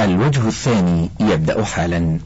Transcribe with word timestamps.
الوجه 0.00 0.48
الثاني 0.48 1.10
يبدأ 1.20 1.64
حالا. 1.64 2.18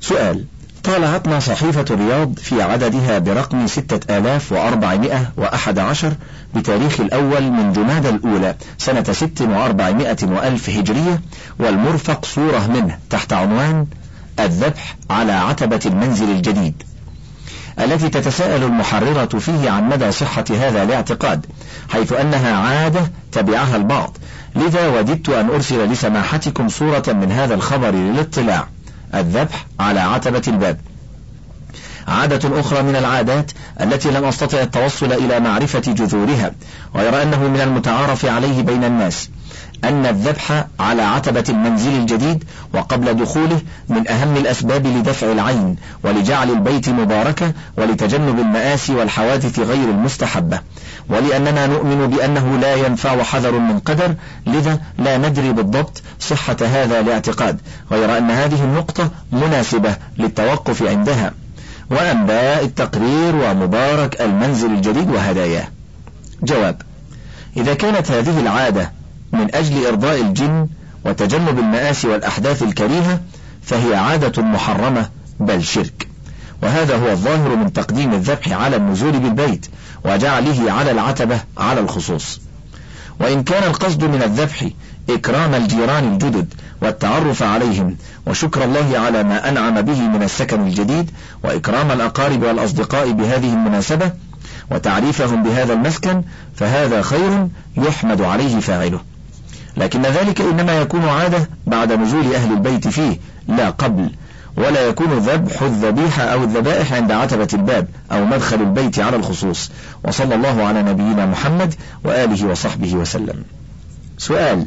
سؤال 0.00 0.44
طالعتنا 0.84 1.40
صحيفة 1.40 1.84
الرياض 1.90 2.38
في 2.38 2.62
عددها 2.62 3.18
برقم 3.18 3.66
ستة 3.66 4.18
آلاف 4.18 4.52
وأربعمائة 4.52 5.32
وأحد 5.36 5.78
عشر 5.78 6.12
بتاريخ 6.54 7.00
الأول 7.00 7.42
من 7.42 7.72
جماد 7.72 8.06
الأولى 8.06 8.54
سنة 8.78 9.02
ست 9.02 9.40
وأربعمائة 9.40 10.16
وألف 10.22 10.70
هجرية 10.70 11.20
والمرفق 11.58 12.24
صورة 12.24 12.66
منه 12.66 12.98
تحت 13.10 13.32
عنوان 13.32 13.86
الذبح 14.40 14.96
على 15.10 15.32
عتبة 15.32 15.80
المنزل 15.86 16.30
الجديد. 16.30 16.82
التي 17.78 18.08
تتساءل 18.08 18.62
المحررة 18.62 19.38
فيه 19.38 19.70
عن 19.70 19.88
مدى 19.88 20.12
صحة 20.12 20.44
هذا 20.50 20.82
الاعتقاد 20.82 21.46
حيث 21.88 22.12
أنها 22.12 22.56
عادة 22.56 23.10
تبعها 23.32 23.76
البعض. 23.76 24.16
لذا 24.56 24.88
وددت 24.88 25.28
أن 25.28 25.48
أرسل 25.48 25.84
لسماحتكم 25.84 26.68
صورة 26.68 27.04
من 27.08 27.32
هذا 27.32 27.54
الخبر 27.54 27.90
للاطلاع. 27.90 28.68
الذبح 29.14 29.66
على 29.80 30.00
عتبة 30.00 30.42
الباب. 30.48 30.78
عادة 32.08 32.60
أخرى 32.60 32.82
من 32.82 32.96
العادات 32.96 33.52
التي 33.80 34.10
لم 34.10 34.24
أستطع 34.24 34.60
التوصل 34.60 35.12
إلى 35.12 35.40
معرفة 35.40 35.80
جذورها 35.80 36.52
غير 36.94 37.22
أنه 37.22 37.48
من 37.48 37.60
المتعارف 37.60 38.24
عليه 38.24 38.62
بين 38.62 38.84
الناس. 38.84 39.30
أن 39.84 40.06
الذبح 40.06 40.64
على 40.80 41.02
عتبة 41.02 41.44
المنزل 41.48 41.92
الجديد 41.92 42.44
وقبل 42.74 43.14
دخوله 43.14 43.60
من 43.88 44.08
أهم 44.08 44.36
الأسباب 44.36 44.86
لدفع 44.86 45.32
العين 45.32 45.76
ولجعل 46.04 46.50
البيت 46.50 46.88
مباركة 46.88 47.52
ولتجنب 47.76 48.38
المآسي 48.38 48.94
والحوادث 48.94 49.58
غير 49.58 49.90
المستحبة. 49.90 50.60
ولأننا 51.08 51.66
نؤمن 51.66 52.06
بأنه 52.06 52.58
لا 52.58 52.74
ينفع 52.74 53.22
حذر 53.22 53.58
من 53.58 53.78
قدر 53.78 54.14
لذا 54.46 54.80
لا 54.98 55.18
ندري 55.18 55.52
بالضبط 55.52 56.02
صحة 56.20 56.56
هذا 56.60 57.00
الاعتقاد 57.00 57.60
غير 57.90 58.18
أن 58.18 58.30
هذه 58.30 58.64
النقطة 58.64 59.10
مناسبة 59.32 59.96
للتوقف 60.18 60.82
عندها. 60.82 61.32
وأنباء 61.90 62.64
التقرير 62.64 63.36
ومبارك 63.36 64.20
المنزل 64.20 64.70
الجديد 64.70 65.10
وهداياه. 65.10 65.68
جواب 66.42 66.82
إذا 67.56 67.74
كانت 67.74 68.10
هذه 68.10 68.40
العادة 68.40 68.92
من 69.32 69.54
أجل 69.54 69.86
إرضاء 69.86 70.20
الجن 70.20 70.68
وتجنب 71.04 71.58
المآسي 71.58 72.08
والأحداث 72.08 72.62
الكريهة 72.62 73.20
فهي 73.62 73.94
عادة 73.94 74.42
محرمة 74.42 75.08
بل 75.40 75.64
شرك. 75.64 76.08
وهذا 76.62 76.96
هو 76.96 77.10
الظاهر 77.10 77.56
من 77.56 77.72
تقديم 77.72 78.12
الذبح 78.12 78.52
على 78.52 78.76
النزول 78.76 79.12
بالبيت 79.12 79.66
وجعله 80.04 80.72
على 80.72 80.90
العتبة 80.90 81.40
على 81.58 81.80
الخصوص. 81.80 82.40
وإن 83.20 83.42
كان 83.42 83.62
القصد 83.62 84.04
من 84.04 84.22
الذبح 84.22 84.68
إكرام 85.10 85.54
الجيران 85.54 86.12
الجدد 86.12 86.54
والتعرف 86.82 87.42
عليهم 87.42 87.96
وشكر 88.26 88.64
الله 88.64 88.98
على 88.98 89.22
ما 89.22 89.48
أنعم 89.48 89.80
به 89.80 90.00
من 90.00 90.22
السكن 90.22 90.66
الجديد 90.66 91.10
وإكرام 91.44 91.90
الأقارب 91.90 92.42
والأصدقاء 92.42 93.12
بهذه 93.12 93.52
المناسبة 93.52 94.12
وتعريفهم 94.70 95.42
بهذا 95.42 95.72
المسكن 95.72 96.22
فهذا 96.56 97.02
خير 97.02 97.48
يحمد 97.76 98.22
عليه 98.22 98.60
فاعله. 98.60 99.00
لكن 99.76 100.02
ذلك 100.02 100.40
إنما 100.40 100.80
يكون 100.80 101.04
عادة 101.04 101.48
بعد 101.66 101.92
نزول 101.92 102.34
أهل 102.34 102.52
البيت 102.52 102.88
فيه 102.88 103.18
لا 103.48 103.70
قبل. 103.70 104.10
ولا 104.56 104.88
يكون 104.88 105.18
ذبح 105.18 105.62
الذبيحة 105.62 106.22
أو 106.22 106.44
الذبائح 106.44 106.92
عند 106.92 107.12
عتبة 107.12 107.48
الباب 107.54 107.88
أو 108.12 108.24
مدخل 108.24 108.60
البيت 108.60 108.98
على 108.98 109.16
الخصوص. 109.16 109.70
وصلى 110.04 110.34
الله 110.34 110.62
على 110.62 110.82
نبينا 110.82 111.26
محمد 111.26 111.74
وآله 112.04 112.46
وصحبه 112.46 112.94
وسلم. 112.94 113.44
سؤال. 114.18 114.66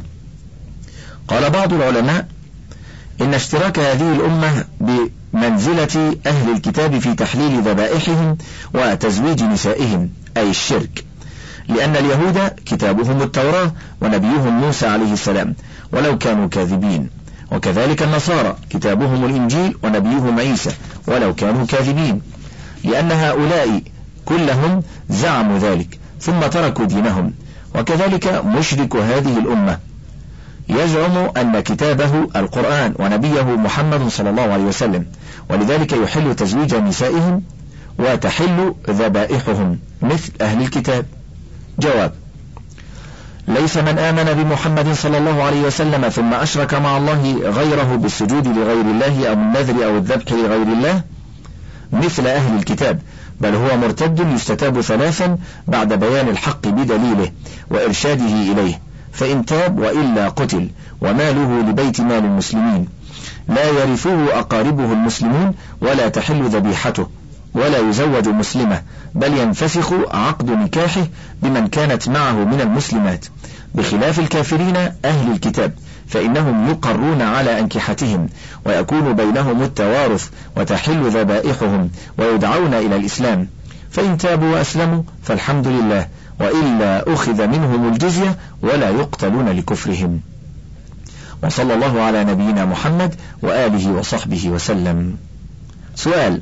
قال 1.28 1.50
بعض 1.50 1.72
العلماء 1.72 2.26
إن 3.20 3.34
اشتراك 3.34 3.78
هذه 3.78 4.12
الأمة 4.12 4.64
بمنزلة 4.80 6.16
أهل 6.26 6.52
الكتاب 6.52 6.98
في 6.98 7.14
تحليل 7.14 7.62
ذبائحهم 7.62 8.36
وتزويج 8.74 9.42
نسائهم 9.42 10.10
أي 10.36 10.50
الشرك. 10.50 11.04
لأن 11.68 11.96
اليهود 11.96 12.38
كتابهم 12.66 13.22
التوراة 13.22 13.72
ونبيهم 14.00 14.60
موسى 14.60 14.86
عليه 14.86 15.12
السلام 15.12 15.54
ولو 15.92 16.18
كانوا 16.18 16.48
كاذبين. 16.48 17.10
وكذلك 17.52 18.02
النصارى 18.02 18.56
كتابهم 18.70 19.24
الإنجيل 19.24 19.76
ونبيهم 19.82 20.38
عيسى 20.38 20.70
ولو 21.06 21.34
كانوا 21.34 21.66
كاذبين. 21.66 22.20
لأن 22.84 23.12
هؤلاء 23.12 23.82
كلهم 24.24 24.82
زعموا 25.10 25.58
ذلك 25.58 25.98
ثم 26.20 26.40
تركوا 26.40 26.84
دينهم. 26.84 27.32
وكذلك 27.74 28.44
مشرك 28.44 28.96
هذه 28.96 29.38
الأمة. 29.38 29.78
يزعم 30.68 31.16
أن 31.36 31.60
كتابه 31.60 32.28
القرآن 32.36 32.94
ونبيه 32.98 33.42
محمد 33.42 34.08
صلى 34.08 34.30
الله 34.30 34.42
عليه 34.42 34.64
وسلم 34.64 35.06
ولذلك 35.50 35.92
يحل 35.92 36.34
تزويج 36.34 36.74
نسائهم 36.74 37.42
وتحل 37.98 38.74
ذبائحهم 38.90 39.78
مثل 40.02 40.32
أهل 40.40 40.62
الكتاب. 40.62 41.06
جواب. 41.78 42.12
ليس 43.48 43.76
من 43.76 43.98
آمن 43.98 44.42
بمحمد 44.42 44.92
صلى 44.92 45.18
الله 45.18 45.42
عليه 45.42 45.62
وسلم 45.62 46.08
ثم 46.08 46.34
أشرك 46.34 46.74
مع 46.74 46.96
الله 46.96 47.34
غيره 47.44 47.96
بالسجود 47.96 48.48
لغير 48.48 48.80
الله 48.80 49.28
أو 49.28 49.32
النذر 49.32 49.84
أو 49.84 49.96
الذبح 49.96 50.32
لغير 50.32 50.62
الله 50.62 51.02
مثل 51.92 52.26
أهل 52.26 52.56
الكتاب 52.56 53.00
بل 53.40 53.54
هو 53.54 53.76
مرتد 53.76 54.28
يستتاب 54.34 54.80
ثلاثا 54.80 55.38
بعد 55.68 55.92
بيان 55.92 56.28
الحق 56.28 56.68
بدليله 56.68 57.32
وإرشاده 57.70 58.52
إليه 58.52 58.80
فإن 59.12 59.44
تاب 59.44 59.78
وإلا 59.78 60.28
قتل 60.28 60.68
وماله 61.00 61.60
لبيت 61.70 62.00
مال 62.00 62.24
المسلمين. 62.24 62.88
لا 63.48 63.68
يرثه 63.68 64.38
أقاربه 64.38 64.92
المسلمون 64.92 65.54
ولا 65.80 66.08
تحل 66.08 66.44
ذبيحته. 66.44 67.06
ولا 67.56 67.78
يزوج 67.78 68.28
مسلمة 68.28 68.82
بل 69.14 69.38
ينفسخ 69.38 69.92
عقد 70.10 70.50
نكاحه 70.50 71.06
بمن 71.42 71.66
كانت 71.66 72.08
معه 72.08 72.32
من 72.32 72.60
المسلمات. 72.60 73.26
بخلاف 73.74 74.18
الكافرين 74.18 74.76
أهل 75.04 75.32
الكتاب 75.32 75.72
فإنهم 76.08 76.68
يقرون 76.68 77.22
على 77.22 77.60
أنكحتهم 77.60 78.28
ويكون 78.64 79.12
بينهم 79.12 79.62
التوارث 79.62 80.28
وتحل 80.56 81.10
ذبائحهم 81.10 81.90
ويدعون 82.18 82.74
إلى 82.74 82.96
الإسلام. 82.96 83.48
فإن 83.90 84.18
تابوا 84.18 84.52
وأسلموا 84.52 85.02
فالحمد 85.22 85.68
لله 85.68 86.08
وإلا 86.40 87.12
أخذ 87.14 87.46
منهم 87.46 87.92
الجزية 87.92 88.36
ولا 88.62 88.90
يقتلون 88.90 89.48
لكفرهم. 89.48 90.20
وصلى 91.42 91.74
الله 91.74 92.02
على 92.02 92.24
نبينا 92.24 92.64
محمد 92.64 93.14
وآله 93.42 93.90
وصحبه 93.90 94.48
وسلم. 94.48 95.16
سؤال 95.94 96.40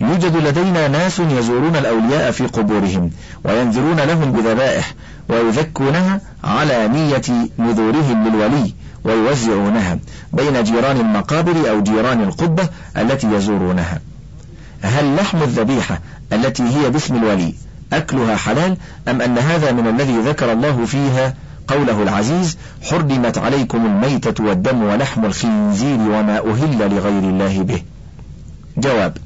يوجد 0.00 0.36
لدينا 0.36 0.88
ناس 0.88 1.20
يزورون 1.20 1.76
الأولياء 1.76 2.30
في 2.30 2.46
قبورهم 2.46 3.10
وينذرون 3.44 4.00
لهم 4.00 4.32
بذبائح 4.32 4.94
ويذكونها 5.28 6.20
على 6.44 6.88
نية 6.88 7.48
نذورهم 7.58 8.28
للولي 8.28 8.74
ويوزعونها 9.04 9.98
بين 10.32 10.64
جيران 10.64 10.96
المقابر 10.96 11.70
أو 11.70 11.82
جيران 11.82 12.22
القبة 12.22 12.68
التي 12.96 13.26
يزورونها. 13.26 14.00
هل 14.82 15.16
لحم 15.16 15.42
الذبيحة 15.42 16.00
التي 16.32 16.62
هي 16.62 16.90
باسم 16.90 17.16
الولي 17.16 17.54
أكلها 17.92 18.36
حلال 18.36 18.76
أم 19.08 19.22
أن 19.22 19.38
هذا 19.38 19.72
من 19.72 19.86
الذي 19.86 20.18
ذكر 20.18 20.52
الله 20.52 20.84
فيها 20.84 21.34
قوله 21.68 22.02
العزيز 22.02 22.58
حرمت 22.82 23.38
عليكم 23.38 23.86
الميتة 23.86 24.44
والدم 24.44 24.82
ولحم 24.82 25.24
الخنزير 25.24 25.98
وما 25.98 26.38
أهل 26.38 26.78
لغير 26.78 27.22
الله 27.22 27.62
به؟ 27.62 27.82
جواب 28.76 29.16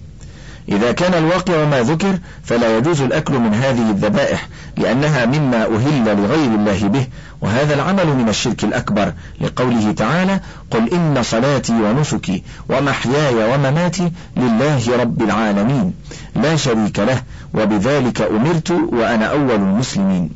إذا 0.68 0.92
كان 0.92 1.14
الواقع 1.14 1.64
ما 1.64 1.82
ذكر 1.82 2.18
فلا 2.44 2.78
يجوز 2.78 3.00
الأكل 3.00 3.38
من 3.38 3.54
هذه 3.54 3.90
الذبائح 3.90 4.48
لأنها 4.76 5.26
مما 5.26 5.64
أهل 5.64 6.04
لغير 6.04 6.54
الله 6.54 6.88
به 6.88 7.06
وهذا 7.40 7.74
العمل 7.74 8.06
من 8.06 8.28
الشرك 8.28 8.64
الأكبر. 8.64 9.12
لقوله 9.40 9.92
تعالى 9.92 10.40
قل 10.70 10.92
إن 10.92 11.22
صلاتي 11.22 11.72
ونسكي 11.72 12.42
ومحياي 12.68 13.34
ومماتي 13.34 14.12
لله 14.36 14.96
رب 15.00 15.22
العالمين 15.22 15.94
لا 16.36 16.56
شريك 16.56 16.98
له 16.98 17.22
وبذلك 17.54 18.20
أمرت 18.22 18.70
وأنا 18.70 19.26
أول 19.26 19.54
المسلمين. 19.54 20.30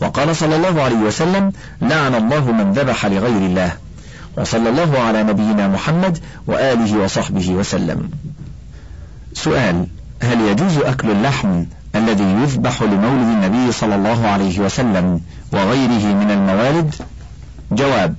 وقال 0.00 0.36
صلى 0.36 0.56
الله 0.56 0.82
عليه 0.82 0.96
وسلم 0.96 1.52
لعن 1.82 2.14
الله 2.14 2.52
من 2.52 2.72
ذبح 2.72 3.06
لغير 3.06 3.46
الله. 3.46 3.72
وصلى 4.36 4.68
الله 4.68 4.98
على 4.98 5.22
نبينا 5.22 5.68
محمد 5.68 6.18
وآله 6.46 6.98
وصحبه 6.98 7.50
وسلم. 7.50 8.10
سؤال 9.34 9.86
هل 10.22 10.40
يجوز 10.40 10.76
أكل 10.76 11.10
اللحم 11.10 11.64
الذي 11.94 12.24
يذبح 12.24 12.82
لمولد 12.82 13.28
النبي 13.28 13.72
صلى 13.72 13.94
الله 13.94 14.26
عليه 14.26 14.60
وسلم 14.60 15.20
وغيره 15.52 16.14
من 16.14 16.30
الموالد 16.30 16.94
جواب 17.72 18.14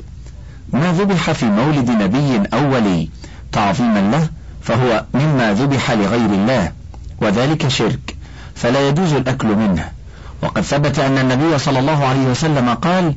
ما 0.74 0.92
ذبح 0.92 1.31
في 1.31 1.45
مولد 1.45 1.89
نبي 1.89 2.48
أو 2.54 2.74
ولي 2.74 3.10
تعظيما 3.51 4.00
له 4.12 4.27
فهو 4.62 5.06
مما 5.13 5.54
ذبح 5.54 5.92
لغير 5.92 6.30
الله 6.30 6.71
وذلك 7.21 7.68
شرك 7.68 8.16
فلا 8.56 8.88
يجوز 8.89 9.13
الأكل 9.13 9.48
منه. 9.48 9.92
وقد 10.42 10.62
ثبت 10.62 11.00
أن 11.00 11.18
النبي 11.18 11.57
صلى 11.57 11.80
الله 11.80 12.06
عليه 12.06 12.25
وسلم 12.25 12.69
قال 12.69 13.16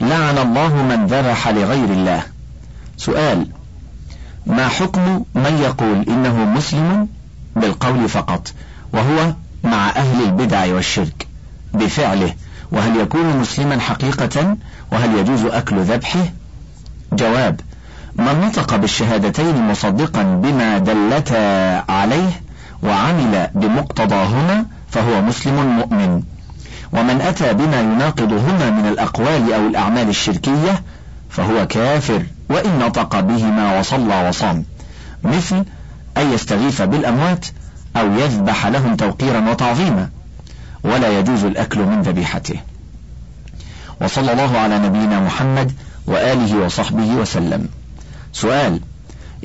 لعن 0.00 0.38
الله 0.38 0.82
من 0.82 1.06
ذبح 1.06 1.48
لغير 1.48 1.84
الله. 1.84 2.22
سؤال 2.96 3.46
ما 4.46 4.68
حكم 4.68 5.24
من 5.34 5.58
يقول 5.62 6.04
إنه 6.08 6.44
مسلم 6.44 7.08
بالقول 7.56 8.08
فقط 8.08 8.52
وهو 8.92 9.32
مع 9.64 9.90
أهل 9.90 10.24
البدع 10.24 10.74
والشرك 10.74 11.26
بفعله؟ 11.74 12.34
وهل 12.72 13.00
يكون 13.00 13.36
مسلما 13.40 13.80
حقيقة؟ 13.80 14.56
وهل 14.92 15.18
يجوز 15.18 15.44
أكل 15.44 15.76
ذبحه؟ 15.80 16.24
جواب 17.12 17.60
من 18.16 18.40
نطق 18.40 18.76
بالشهادتين 18.76 19.68
مصدقا 19.68 20.22
بما 20.22 20.78
دلتا 20.78 21.84
عليه 21.92 22.40
وعمل 22.82 23.48
بمقتضاهما 23.54 24.66
فهو 24.90 25.22
مسلم 25.22 25.66
مؤمن. 25.66 26.22
ومن 26.92 27.20
أتى 27.20 27.54
بما 27.54 27.80
يناقضهما 27.80 28.70
من 28.70 28.88
الأقوال 28.88 29.52
أو 29.52 29.66
الأعمال 29.66 30.08
الشركية 30.08 30.82
فهو 31.30 31.66
كافر. 31.66 32.22
وإن 32.50 32.78
نطق 32.78 33.20
بهما 33.20 33.78
وصلى 33.78 34.28
وصام. 34.28 34.64
مثل 35.24 35.64
أن 36.16 36.32
يستغيث 36.32 36.82
بالأموات 36.82 37.46
أو 37.96 38.12
يذبح 38.12 38.66
لهم 38.66 38.96
توقيرا 38.96 39.50
وتعظيما. 39.50 40.08
ولا 40.84 41.18
يجوز 41.18 41.44
الأكل 41.44 41.80
من 41.80 42.02
ذبيحته. 42.02 42.60
وصلى 44.00 44.32
الله 44.32 44.58
على 44.58 44.78
نبينا 44.78 45.20
محمد 45.20 45.72
وآله 46.06 46.56
وصحبه 46.64 47.06
وسلم. 47.14 47.68
سؤال 48.32 48.80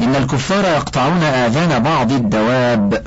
إن 0.01 0.16
الكفار 0.16 0.63
يقطعون 0.66 1.24
آذان 1.24 1.84
بعض 1.84 2.12
الدواب 2.12 3.04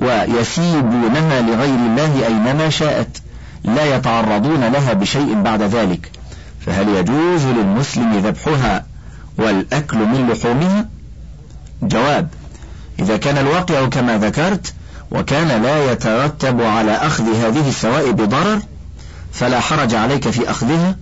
ويسيبونها 0.00 1.40
لغير 1.40 1.74
الله 1.74 2.26
أينما 2.26 2.70
شاءت 2.70 3.22
لا 3.64 3.96
يتعرضون 3.96 4.64
لها 4.64 4.92
بشيء 4.92 5.42
بعد 5.42 5.62
ذلك. 5.62 6.10
فهل 6.66 6.88
يجوز 6.88 7.44
للمسلم 7.44 8.18
ذبحها 8.18 8.86
والأكل 9.38 9.98
من 9.98 10.30
لحومها؟ 10.30 10.88
جواب 11.82 12.28
إذا 12.98 13.16
كان 13.16 13.38
الواقع 13.38 13.86
كما 13.86 14.18
ذكرت 14.18 14.74
وكان 15.10 15.62
لا 15.62 15.92
يترتب 15.92 16.62
على 16.62 16.92
أخذ 16.92 17.24
هذه 17.24 17.68
السوائب 17.68 18.16
ضرر 18.16 18.60
فلا 19.32 19.60
حرج 19.60 19.94
عليك 19.94 20.30
في 20.30 20.50
أخذها 20.50 20.96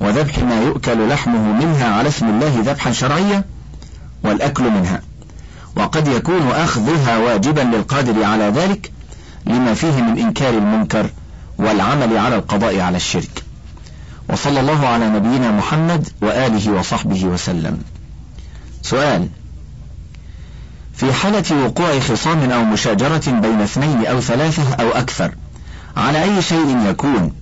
وذبح 0.00 0.38
ما 0.38 0.62
يؤكل 0.62 1.08
لحمه 1.08 1.52
منها 1.52 1.88
على 1.88 2.08
اسم 2.08 2.26
الله 2.28 2.62
ذبحا 2.66 2.92
شرعيا 2.92 3.44
والأكل 4.24 4.70
منها. 4.70 5.02
وقد 5.76 6.08
يكون 6.08 6.50
أخذها 6.50 7.18
واجبا 7.18 7.60
للقادر 7.60 8.24
على 8.24 8.44
ذلك 8.44 8.92
لما 9.46 9.74
فيه 9.74 10.02
من 10.02 10.18
إنكار 10.18 10.54
المنكر 10.54 11.10
والعمل 11.58 12.16
على 12.18 12.36
القضاء 12.36 12.80
على 12.80 12.96
الشرك. 12.96 13.47
وصلى 14.28 14.60
الله 14.60 14.86
على 14.86 15.08
نبينا 15.08 15.50
محمد 15.50 16.08
وآله 16.22 16.72
وصحبه 16.72 17.24
وسلم. 17.24 17.78
سؤال 18.82 19.28
في 20.94 21.12
حالة 21.12 21.64
وقوع 21.64 22.00
خصام 22.00 22.50
أو 22.50 22.64
مشاجرة 22.64 23.30
بين 23.30 23.60
اثنين 23.60 24.06
أو 24.06 24.20
ثلاثة 24.20 24.74
أو 24.74 24.88
أكثر 24.88 25.34
على 25.96 26.22
أي 26.22 26.42
شيء 26.42 26.78
يكون؟ 26.90 27.32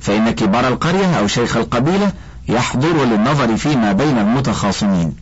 فإن 0.00 0.30
كبار 0.30 0.68
القرية 0.68 1.18
أو 1.18 1.26
شيخ 1.26 1.56
القبيلة 1.56 2.12
يحضر 2.48 3.04
للنظر 3.04 3.56
فيما 3.56 3.92
بين 3.92 4.18
المتخاصمين. 4.18 5.16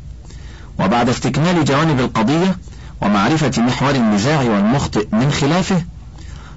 وبعد 0.81 1.09
استكمال 1.09 1.65
جوانب 1.65 2.01
القضية 2.01 2.57
ومعرفة 3.03 3.63
محور 3.63 3.95
النزاع 3.95 4.41
والمخطئ 4.41 5.07
من 5.13 5.33
خلافه 5.33 5.83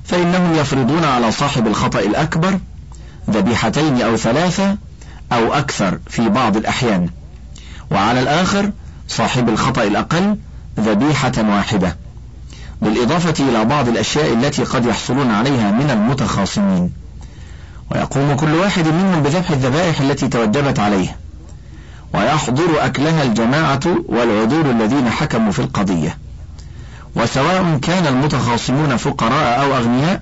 فإنهم 0.06 0.56
يفرضون 0.56 1.04
على 1.04 1.32
صاحب 1.32 1.68
الخطأ 1.68 2.00
الأكبر 2.00 2.60
ذبيحتين 3.30 4.02
أو 4.02 4.18
ثلاثة 4.18 4.78
أو 5.32 5.54
أكثر 5.54 6.00
في 6.08 6.30
بعض 6.30 6.58
الأحيان. 6.58 7.10
وعلى 7.92 8.20
الآخر 8.20 8.72
صاحب 9.08 9.50
الخطأ 9.50 9.84
الأقل 9.84 10.38
ذبيحة 10.80 11.32
واحدة. 11.38 11.98
بالإضافة 12.82 13.50
إلى 13.50 13.66
بعض 13.66 13.88
الأشياء 13.88 14.34
التي 14.34 14.64
قد 14.64 14.86
يحصلون 14.86 15.32
عليها 15.32 15.72
من 15.72 15.90
المتخاصمين. 15.90 16.92
ويقوم 17.92 18.36
كل 18.36 18.54
واحد 18.56 18.88
منهم 18.88 19.24
بذبح 19.24 19.52
الذبائح 19.52 20.02
التي 20.02 20.28
توجبت 20.28 20.80
عليه. 20.80 21.16
ويحضر 22.14 22.86
أكلها 22.86 23.24
الجماعة 23.24 23.80
والعذور 24.06 24.72
الذين 24.72 25.10
حكموا 25.10 25.52
في 25.52 25.60
القضية. 25.60 26.18
وسواء 27.16 27.80
كان 27.82 28.08
المتخاصمون 28.08 28.98
فقراء 28.98 29.62
أو 29.62 29.78
أغنياء 29.78 30.22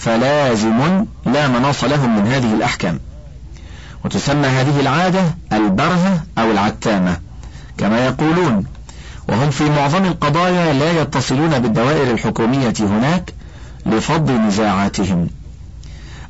فلازم 0.00 1.04
لا 1.26 1.48
مناص 1.48 1.84
لهم 1.84 2.16
من 2.16 2.32
هذه 2.32 2.54
الأحكام. 2.54 3.00
وتسمى 4.04 4.46
هذه 4.46 4.80
العادة 4.80 5.22
البرهة 5.52 6.22
أو 6.38 6.50
العتامة 6.50 7.16
كما 7.78 8.06
يقولون. 8.06 8.64
وهم 9.28 9.50
في 9.50 9.70
معظم 9.70 10.04
القضايا 10.04 10.72
لا 10.72 11.00
يتصلون 11.02 11.58
بالدوائر 11.58 12.10
الحكومية 12.10 12.74
هناك 12.80 13.32
لفض 13.86 14.30
نزاعاتهم. 14.30 15.28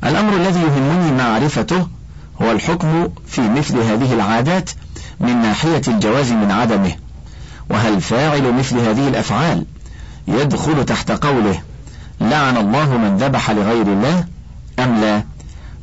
الأمر 0.03 0.35
الذي 0.35 0.59
يهمني 0.59 1.11
معرفته 1.11 1.87
هو 2.41 2.51
الحكم 2.51 3.09
في 3.27 3.41
مثل 3.41 3.77
هذه 3.77 4.13
العادات 4.13 4.69
من 5.19 5.41
ناحية 5.41 5.81
الجواز 5.87 6.31
من 6.31 6.51
عدمه. 6.51 6.91
وهل 7.69 8.01
فاعل 8.01 8.53
مثل 8.53 8.77
هذه 8.79 9.07
الأفعال 9.07 9.65
يدخل 10.27 10.85
تحت 10.85 11.11
قوله 11.11 11.61
لعن 12.21 12.57
الله 12.57 12.97
من 12.97 13.17
ذبح 13.17 13.51
لغير 13.51 13.87
الله 13.87 14.25
أم 14.79 15.01
لا؟ 15.01 15.23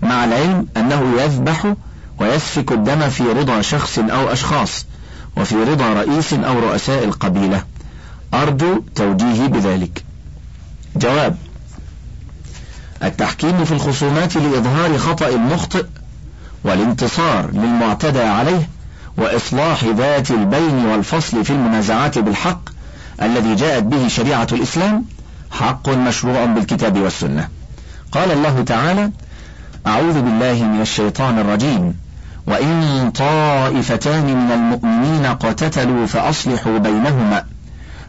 مع 0.03 0.25
العلم 0.25 0.67
أنه 0.77 1.23
يذبح 1.23 1.75
ويسفك 2.21 2.73
الدم 2.73 3.09
في 3.09 3.23
رضا 3.23 3.61
شخص 3.61 3.99
أو 3.99 4.33
أشخاص 4.33 4.87
وفي 5.37 5.55
رضا 5.55 5.93
رئيس 5.93 6.33
أو 6.33 6.59
رؤساء 6.59 7.05
القبيلة. 7.05 7.63
أرجو 8.35 8.83
توجيهي 8.95 9.49
بذلك. 9.49 10.05
جواب 10.97 11.37
التحكيم 13.03 13.65
في 13.65 13.73
الخصومات 13.73 14.37
لإظهار 14.37 14.99
خطأ 14.99 15.29
المخطئ 15.29 15.85
والانتصار 16.65 17.51
للمعتدى 17.53 18.23
عليه 18.23 18.69
وإصلاح 19.17 19.85
ذات 19.85 20.31
البين 20.31 20.85
والفصل 20.87 21.45
في 21.45 21.51
المنازعات 21.51 22.19
بالحق 22.19 22.61
الذي 23.23 23.55
جاءت 23.55 23.83
به 23.83 24.09
شريعة 24.09 24.47
الإسلام 24.53 25.05
حق 25.51 25.89
مشروع 25.89 26.45
بالكتاب 26.45 26.99
والسنة. 26.99 27.49
قال 28.13 28.33
الله 28.33 28.63
تعالى 28.63 29.11
أعوذ 29.87 30.23
بالله 30.23 30.65
من 30.65 30.81
الشيطان 30.81 31.39
الرجيم. 31.39 31.95
وإن 32.47 33.11
طائفتان 33.11 34.25
من 34.25 34.53
المؤمنين 34.53 35.25
اقتتلوا 35.25 36.07
فأصلحوا 36.07 36.79
بينهما 36.79 37.45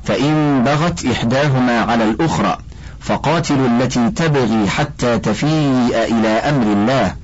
فإن 0.03 0.63
بغت 0.63 1.05
إحداهما 1.05 1.81
على 1.81 2.03
الأخرى 2.03 2.57
فقاتلوا 2.99 3.67
التي 3.67 4.09
تبغي 4.09 4.69
حتى 4.69 5.19
تفيء 5.19 5.95
إلى 6.11 6.27
أمر 6.27 6.73
الله 6.73 7.15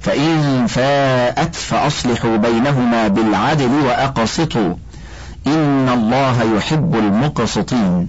فإن 0.00 0.66
فاءت 0.66 1.54
فأصلحوا 1.54 2.36
بينهما 2.36 3.08
بالعدل 3.08 3.70
وأقسطوا. 3.86 4.74
إن 5.46 5.88
الله 5.88 6.56
يحب 6.56 6.94
المقسطين. 6.94 8.08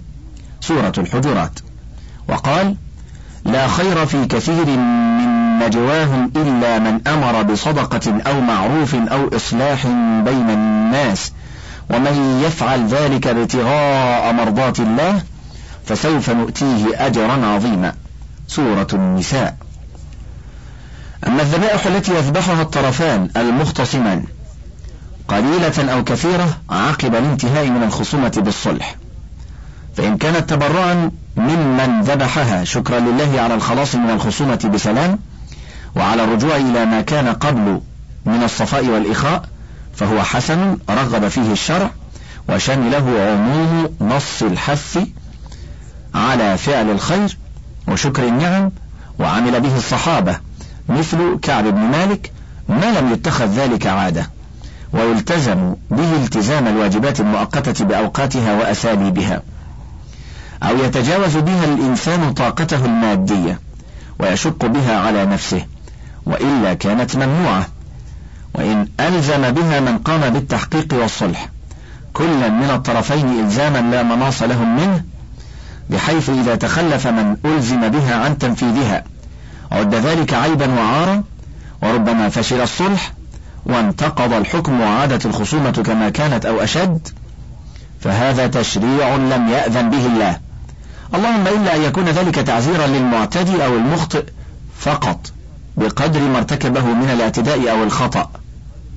سورة 0.68 0.94
الحجرات. 0.98 1.60
وقال 2.28 2.76
لا 3.46 3.68
خير 3.68 4.06
في 4.06 4.26
كثير 4.26 4.66
من 4.66 5.36
نجواهم 5.60 6.32
إلا 6.36 6.80
من 6.80 7.08
أمر 7.08 7.42
بصدقة 7.42 8.22
أو 8.28 8.42
معروف 8.42 8.96
أو 8.96 9.30
إصلاح 9.36 9.88
بين 10.26 10.50
الناس 10.50 11.32
ومن 11.90 12.42
يفعل 12.46 12.88
ذلك 12.88 13.28
ابتغاء 13.28 14.34
مرضات 14.34 14.80
الله 14.80 15.22
فسوف 15.86 16.30
نؤتيه 16.30 17.06
أجرا 17.06 17.46
عظيما. 17.46 17.94
سورة 18.48 18.88
النساء. 18.94 19.58
أما 21.28 21.42
الذبائح 21.42 21.86
التي 21.86 22.16
يذبحها 22.16 22.62
الطرفان 22.62 23.30
المختصمان 23.38 24.24
قليلة 25.28 25.94
أو 25.94 26.04
كثيرة 26.04 26.58
عقب 26.70 27.16
الانتهاء 27.16 27.70
من 27.70 27.84
الخصومة 27.84 28.34
بالصلح. 28.38 28.96
فإن 29.98 30.18
كانت 30.18 30.50
تبرعا 30.50 31.12
ممن 31.38 32.02
ذبحها. 32.02 32.64
شكرا 32.64 33.00
لله 33.00 33.42
على 33.42 33.54
الخلاص 33.56 33.96
من 33.96 34.10
الخصومة 34.10 34.70
بسلام 34.74 35.20
وعلى 35.96 36.24
الرجوع 36.24 36.56
إلى 36.56 36.86
ما 36.86 37.02
كان 37.02 37.28
قبل 37.28 37.82
من 38.26 38.44
الصفاء 38.44 38.86
والإخاء 38.86 39.50
فهو 39.96 40.24
حسن 40.24 40.78
رغب 40.90 41.28
فيه 41.28 41.52
الشرع 41.52 41.92
وشمله 42.50 43.22
عموم 43.32 43.90
نص 44.02 44.44
الحث 44.44 45.00
على 46.16 46.58
فعل 46.58 46.92
الخير 46.92 47.38
وشكر 47.88 48.28
النعم 48.28 48.72
وعمل 49.20 49.62
به 49.62 49.78
الصحابة 49.78 50.38
مثل 50.90 51.40
كعب 51.42 51.64
بن 51.64 51.80
مالك 51.80 52.32
ما 52.70 53.00
لم 53.00 53.14
يتخذ 53.14 53.46
ذلك 53.46 53.88
عادة 53.88 54.30
ويلتزم 54.94 55.76
به 55.92 56.16
التزام 56.16 56.68
الواجبات 56.68 57.20
المؤقتة 57.20 57.86
بأوقاتها 57.86 58.54
وأساليبها. 58.54 59.42
أو 60.64 60.78
يتجاوز 60.78 61.38
بها 61.38 61.66
الإنسان 61.66 62.34
طاقته 62.34 62.86
المادية 62.86 63.60
ويشق 64.20 64.66
بها 64.66 64.98
على 65.00 65.26
نفسه 65.26 65.66
وإلا 66.26 66.74
كانت 66.74 67.16
ممنوعة. 67.16 67.68
وإن 68.56 68.88
ألزم 69.00 69.52
بها 69.52 69.80
من 69.80 69.98
قام 69.98 70.30
بالتحقيق 70.30 70.94
والصلح. 70.94 71.50
كلا 72.14 72.50
من 72.50 72.70
الطرفين 72.70 73.40
إلزاما 73.40 73.78
لا 73.92 74.04
مناص 74.04 74.44
لهم 74.44 74.76
منه 74.76 75.04
بحيث 75.90 76.30
إذا 76.30 76.56
تخلف 76.56 77.08
من 77.08 77.38
ألزم 77.46 77.90
بها 77.90 78.16
عن 78.16 78.38
تنفيذها. 78.38 79.04
عد 79.72 79.96
ذلك 79.96 80.34
عيبا 80.34 80.74
وعارا 80.74 81.24
وربما 81.84 82.30
فشل 82.30 82.62
الصلح 82.62 83.14
وانتقض 83.66 84.34
الحكم 84.34 84.82
وعادت 84.82 85.26
الخصومة 85.26 85.72
كما 85.72 86.10
كانت 86.10 86.46
أو 86.46 86.60
أشد. 86.60 87.08
فهذا 88.02 88.48
تشريع 88.48 89.16
لم 89.16 89.50
يأذن 89.50 89.90
به 89.90 90.06
الله. 90.06 90.45
اللهم 91.14 91.48
إلا 91.48 91.76
أن 91.76 91.82
يكون 91.82 92.06
ذلك 92.06 92.36
تعزيرا 92.36 92.88
للمعتدي 92.88 93.66
أو 93.66 93.76
المخطئ 93.76 94.24
فقط 94.80 95.32
بقدر 95.78 96.20
ما 96.22 96.38
ارتكبه 96.38 96.86
من 96.86 97.10
الاعتداء 97.10 97.72
أو 97.72 97.84
الخطأ 97.84 98.30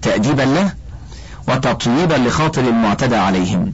تأديبا 0.02 0.42
له 0.42 0.72
وتطييبا 1.48 2.14
لخاطر 2.14 2.62
المعتدى 2.62 3.16
عليهم. 3.16 3.72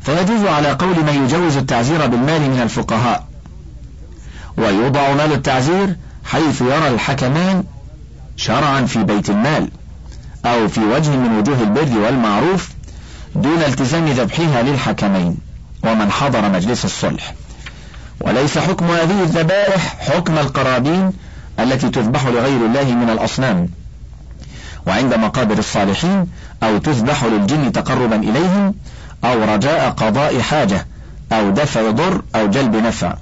فيجوز 0.00 0.46
على 0.46 0.72
قول 0.72 1.04
من 1.04 1.24
يجوز 1.24 1.56
التعزير 1.56 2.06
بالمال 2.06 2.50
من 2.50 2.60
الفقهاء. 2.62 3.26
ويوضع 4.56 5.12
مال 5.14 5.32
التعزير 5.32 5.96
حيث 6.24 6.60
يرى 6.60 6.88
الحكمان 6.88 7.64
شرعا 8.36 8.80
في 8.82 9.04
بيت 9.04 9.30
المال 9.30 9.68
أو 10.44 10.68
في 10.68 10.80
وجه 10.80 11.10
من 11.10 11.38
وجوه 11.38 11.60
البر 11.62 11.98
والمعروف 11.98 12.68
دون 13.34 13.62
التزام 13.62 14.06
ذبحها 14.06 14.62
للحكمين. 14.62 15.36
ومن 15.84 16.10
حضر 16.10 16.48
مجلس 16.48 16.84
الصلح. 16.84 17.34
وليس 18.20 18.58
حكم 18.58 18.84
هذه 18.86 19.22
الذبائح 19.22 19.96
حكم 19.98 20.38
القرابين 20.38 21.12
التي 21.60 21.88
تذبح 21.90 22.26
لغير 22.26 22.66
الله 22.66 22.94
من 22.94 23.10
الأصنام. 23.10 23.68
وعند 24.86 25.14
مقابر 25.14 25.58
الصالحين 25.58 26.26
أو 26.62 26.78
تذبح 26.78 27.24
للجن 27.24 27.72
تقربا 27.72 28.16
إليهم 28.16 28.74
أو 29.24 29.54
رجاء 29.54 29.90
قضاء 29.90 30.40
حاجة 30.40 30.86
أو 31.32 31.50
دفع 31.50 31.90
ضر 31.90 32.22
أو 32.34 32.46
جلب 32.46 32.76
نفع. 32.76 33.14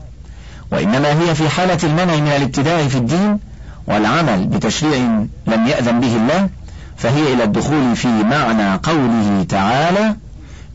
وإنما 0.72 1.08
هي 1.20 1.34
في 1.34 1.48
حالة 1.48 1.78
المنع 1.84 2.16
من 2.16 2.32
الابتداع 2.36 2.88
في 2.88 2.98
الدين 2.98 3.38
والعمل 3.86 4.46
بتشريع 4.46 4.98
لم 5.46 5.66
يأذن 5.66 6.00
به 6.00 6.16
الله 6.16 6.48
فهي 6.96 7.32
إلى 7.32 7.44
الدخول 7.44 7.96
في 7.96 8.08
معنى 8.08 8.74
قوله 8.82 9.46
تعالى 9.48 10.16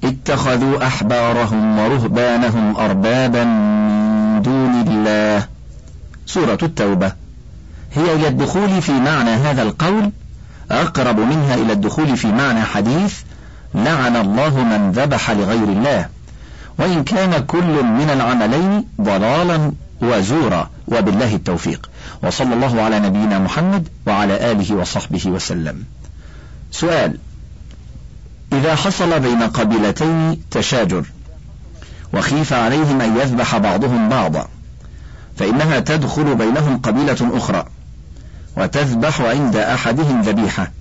اتخذوا 0.04 0.88
أحبارهم 0.88 1.80
ورهبانهم 1.80 2.76
أربابا 2.76 3.44
من 4.38 4.42
دون 4.42 4.98
الله. 4.98 5.48
سورة 6.26 6.58
التوبة. 6.64 7.14
هي 7.94 8.16
إلى 8.16 8.28
الدخول 8.28 8.82
في 8.82 8.92
معنى 8.92 9.30
هذا 9.30 9.62
القول 9.62 10.12
أقرب 10.72 11.20
منها 11.20 11.56
إلى 11.56 11.74
الدخول 11.74 12.18
في 12.18 12.28
معنى 12.28 12.62
حديث 12.62 13.20
لعن 13.76 14.16
الله 14.16 14.64
من 14.64 14.92
ذبح 14.92 15.32
لغير 15.32 15.64
الله. 15.64 16.10
وإن 16.80 17.04
كان 17.04 17.46
كل 17.46 17.84
من 17.84 18.10
العملين 18.10 18.86
ضلالا 19.02 19.72
وزورا 20.02 20.70
وبالله 20.88 21.36
التوفيق. 21.36 21.90
وصلى 22.24 22.54
الله 22.54 22.82
على 22.82 23.00
نبينا 23.00 23.40
محمد 23.40 23.88
وعلى 24.08 24.52
آله 24.52 24.76
وصحبه 24.76 25.24
وسلم. 25.26 25.84
سؤال 26.72 27.18
إذا 28.54 28.76
حصل 28.76 29.20
بين 29.20 29.44
قبيلتين 29.44 30.42
تشاجر 30.52 31.04
وخيف 32.14 32.54
عليهم 32.54 33.02
أن 33.02 33.18
يذبح 33.18 33.58
بعضهم 33.58 34.10
بعضا 34.10 34.48
فإنها 35.38 35.80
تدخل 35.80 36.36
بينهم 36.36 36.78
قبيلة 36.78 37.38
أخرى 37.38 37.66
وتذبح 38.58 39.22
عند 39.22 39.56
أحدهم 39.56 40.22
ذبيحة 40.22 40.72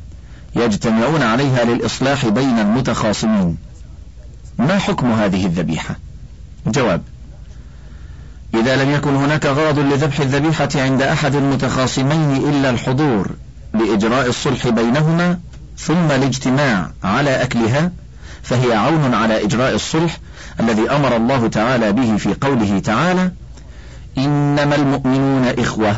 يجتمعون 0.56 1.22
عليها 1.22 1.64
للإصلاح 1.64 2.28
بين 2.28 2.58
المتخاصمين. 2.58 3.56
ما 4.58 4.78
حكم 4.78 5.12
هذه 5.12 5.46
الذبيحة؟ 5.46 5.96
جواب 6.66 7.02
إذا 8.54 8.84
لم 8.84 8.90
يكن 8.90 9.16
هناك 9.16 9.46
غرض 9.46 9.78
لذبح 9.78 10.20
الذبيحة 10.20 10.68
عند 10.74 11.02
أحد 11.02 11.34
المتخاصمين 11.34 12.36
إلا 12.36 12.70
الحضور 12.70 13.30
لإجراء 13.74 14.28
الصلح 14.28 14.68
بينهما 14.68 15.38
ثم 15.78 16.10
الاجتماع 16.10 16.90
على 17.04 17.42
أكلها 17.42 17.90
فهي 18.46 18.72
عون 18.74 19.14
على 19.14 19.44
إجراء 19.44 19.74
الصلح 19.74 20.18
الذي 20.60 20.90
أمر 20.90 21.16
الله 21.16 21.48
تعالى 21.48 21.92
به 21.92 22.16
في 22.16 22.34
قوله 22.34 22.78
تعالى 22.78 23.30
إنما 24.18 24.74
المؤمنون 24.74 25.44
إخوة 25.58 25.96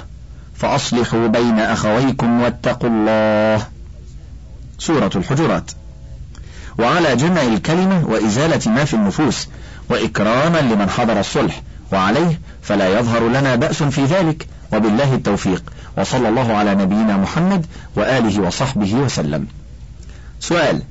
فأصلحوا 0.54 1.26
بين 1.26 1.58
أخويكم 1.58 2.40
واتقوا 2.42 2.90
الله. 2.90 3.66
سورة 4.78 5.10
الحجرات. 5.14 5.70
وعلى 6.78 7.16
جمع 7.16 7.42
الكلمة 7.42 8.06
وإزالة 8.06 8.72
ما 8.72 8.84
في 8.84 8.94
النفوس 8.94 9.48
وإكراما 9.90 10.58
لمن 10.58 10.90
حضر 10.90 11.20
الصلح 11.20 11.62
وعليه 11.92 12.40
فلا 12.62 12.98
يظهر 12.98 13.28
لنا 13.28 13.54
بأس 13.54 13.82
في 13.82 14.04
ذلك. 14.04 14.46
وبالله 14.72 15.14
التوفيق. 15.14 15.62
وصلى 15.98 16.28
الله 16.28 16.56
على 16.56 16.74
نبينا 16.74 17.16
محمد 17.16 17.66
وآله 17.96 18.40
وصحبه 18.40 18.94
وسلم. 18.94 19.46
سؤال 20.40 20.82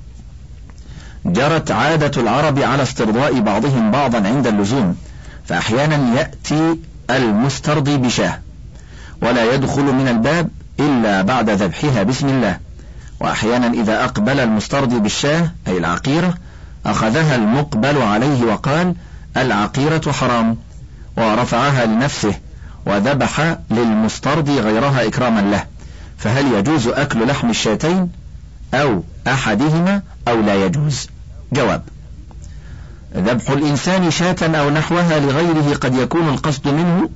جرت 1.28 1.72
عادة 1.72 2.22
العرب 2.22 2.60
على 2.60 2.84
استرضاء 2.84 3.40
بعضهم 3.40 3.92
بعضا 3.92 4.18
عند 4.18 4.48
اللزوم 4.48 4.96
فأحيانا 5.46 6.20
يأتي 6.20 6.78
المسترضي 7.10 7.98
بشاه 7.98 8.40
ولا 9.22 9.54
يدخل 9.54 9.84
من 9.84 10.08
الباب 10.08 10.50
إلا 10.80 11.22
بعد 11.22 11.50
ذبحها 11.50 12.04
بسم 12.04 12.28
الله. 12.28 12.60
وأحيانا 13.20 13.68
إذا 13.68 14.04
أقبل 14.04 14.40
المسترضي 14.40 15.00
بالشاه 15.00 15.52
أي 15.68 15.78
العقيرة 15.78 16.34
أخذها 16.86 17.36
المقبل 17.36 18.02
عليه 18.02 18.44
وقال 18.44 18.96
العقيرة 19.38 20.12
حرام. 20.12 20.58
ورفعها 21.18 21.86
لنفسه 21.86 22.34
وذبح 22.86 23.56
للمسترضي 23.72 24.60
غيرها 24.60 25.08
إكراما 25.08 25.42
له. 25.42 25.66
فهل 26.18 26.54
يجوز 26.54 26.88
أكل 26.88 27.28
لحم 27.28 27.50
الشاتين؟ 27.50 28.10
أو 28.74 29.04
أحدهما 29.28 30.02
أو 30.28 30.42
لا 30.42 30.66
يجوز؟ 30.66 31.08
جواب. 31.54 31.82
ذبح 33.16 33.50
الإنسان 33.50 34.12
شاة 34.12 34.36
أو 34.42 34.70
نحوها 34.70 35.20
لغيره 35.20 35.76
قد 35.82 35.96
يكون 35.96 36.30
القصد 36.30 36.68
منه 36.68 37.10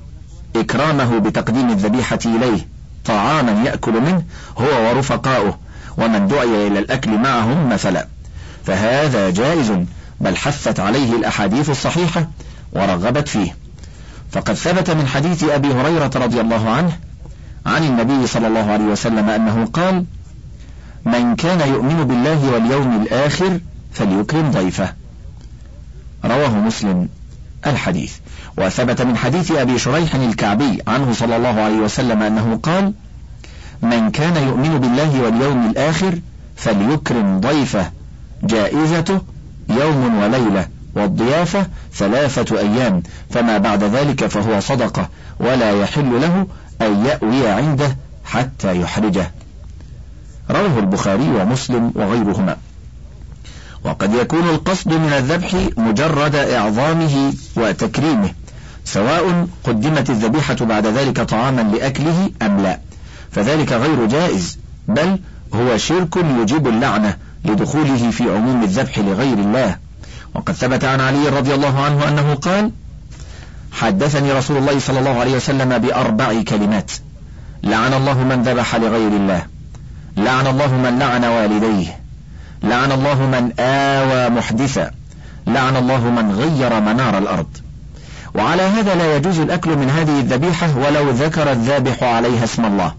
إكرامه 0.56 1.18
بتقديم 1.18 1.70
الذبيحة 1.70 2.18
إليه. 2.26 2.66
طعاما 3.04 3.62
يأكل 3.66 4.00
منه 4.00 4.22
هو 4.58 4.88
ورفقاؤه 4.88 5.58
ومن 5.96 6.28
دعي 6.28 6.66
إلى 6.66 6.78
الأكل 6.78 7.18
معهم 7.18 7.68
مثلا. 7.68 8.06
فهذا 8.66 9.30
جائز 9.30 9.72
بل 10.20 10.36
حثت 10.36 10.80
عليه 10.80 11.16
الأحاديث 11.16 11.70
الصحيحة 11.70 12.28
ورغبت 12.72 13.28
فيه. 13.28 13.56
فقد 14.32 14.54
ثبت 14.54 14.90
من 14.90 15.06
حديث 15.06 15.44
أبي 15.44 15.68
هريرة 15.68 16.10
رضي 16.14 16.40
الله 16.40 16.70
عنه 16.70 16.92
عن 17.66 17.84
النبي 17.84 18.26
صلى 18.26 18.46
الله 18.46 18.72
عليه 18.72 18.84
وسلم 18.84 19.30
أنه 19.30 19.64
قال 19.72 20.04
من 21.04 21.36
كان 21.36 21.68
يؤمن 21.68 22.04
بالله 22.04 22.52
واليوم 22.52 23.02
الآخر 23.02 23.60
فليكرم 23.92 24.50
ضيفه. 24.50 24.94
رواه 26.24 26.54
مسلم 26.54 27.08
الحديث. 27.66 28.14
وثبت 28.58 29.02
من 29.02 29.16
حديث 29.16 29.50
أبي 29.50 29.78
شريح 29.78 30.14
الكعبي 30.14 30.82
عنه 30.86 31.12
صلى 31.12 31.36
الله 31.36 31.60
عليه 31.60 31.76
وسلم 31.76 32.22
أنه 32.22 32.60
قال 32.62 32.92
من 33.82 34.10
كان 34.10 34.36
يؤمن 34.36 34.78
بالله 34.78 35.22
واليوم 35.22 35.70
الآخر 35.70 36.18
فليكرم 36.56 37.40
ضيفه 37.40 37.90
جائزته 38.42 39.20
يوم 39.68 40.22
وليلة 40.22 40.68
والضيافة 40.94 41.66
ثلاثة 41.94 42.58
أيام 42.58 43.02
فما 43.30 43.58
بعد 43.58 43.84
ذلك 43.84 44.26
فهو 44.26 44.60
صدقة 44.60 45.08
ولا 45.40 45.80
يحل 45.80 46.20
له 46.20 46.46
أن 46.82 47.06
يأوي 47.06 47.48
عنده 47.48 47.96
حتى 48.24 48.80
يحرجه. 48.80 49.30
رواه 50.50 50.78
البخاري 50.78 51.28
ومسلم 51.30 51.92
وغيرهما. 51.94 52.56
وقد 53.84 54.14
يكون 54.14 54.48
القصد 54.48 54.92
من 54.92 55.12
الذبح 55.12 55.54
مجرد 55.76 56.34
إعظامه 56.34 57.32
وتكريمه 57.56 58.30
سواء 58.84 59.46
قدمت 59.64 60.10
الذبيحة 60.10 60.54
بعد 60.54 60.86
ذلك 60.86 61.20
طعاما 61.20 61.60
لأكله 61.60 62.30
أم 62.42 62.60
لا. 62.60 62.80
فذلك 63.32 63.72
غير 63.72 64.06
جائز 64.06 64.58
بل 64.88 65.18
هو 65.54 65.76
شرك 65.76 66.16
يجيب 66.16 66.68
اللعنة 66.68 67.16
لدخوله 67.44 68.10
في 68.10 68.30
عموم 68.30 68.62
الذبح 68.62 68.98
لغير 68.98 69.38
الله. 69.38 69.76
وقد 70.34 70.54
ثبت 70.54 70.84
عن 70.84 71.00
علي 71.00 71.28
رضي 71.28 71.54
الله 71.54 71.80
عنه 71.80 72.08
أنه 72.08 72.34
قال 72.34 72.70
حدثني 73.72 74.32
رسول 74.32 74.56
الله 74.56 74.78
صلى 74.78 74.98
الله 74.98 75.20
عليه 75.20 75.36
وسلم 75.36 75.78
بأربع 75.78 76.42
كلمات 76.42 76.92
لعن 77.62 77.94
الله 77.94 78.24
من 78.24 78.42
ذبح 78.42 78.76
لغير 78.76 79.08
الله 79.08 79.46
لعن 80.16 80.46
الله 80.46 80.76
من 80.76 80.98
لعن 80.98 81.24
والديه 81.24 82.01
لعن 82.64 82.92
الله 82.92 83.26
من 83.26 83.52
آوى 83.58 84.28
محدثا. 84.28 84.90
لعن 85.46 85.76
الله 85.76 86.10
من 86.10 86.32
غير 86.32 86.80
منار 86.80 87.18
الأرض. 87.18 87.56
وعلى 88.34 88.62
هذا 88.62 88.94
لا 88.94 89.16
يجوز 89.16 89.38
الأكل 89.38 89.76
من 89.76 89.90
هذه 89.90 90.20
الذبيحة 90.20 90.78
ولو 90.78 91.10
ذكر 91.10 91.52
الذابح 91.52 92.02
عليها 92.02 92.44
اسم 92.44 92.64
الله 92.64 92.94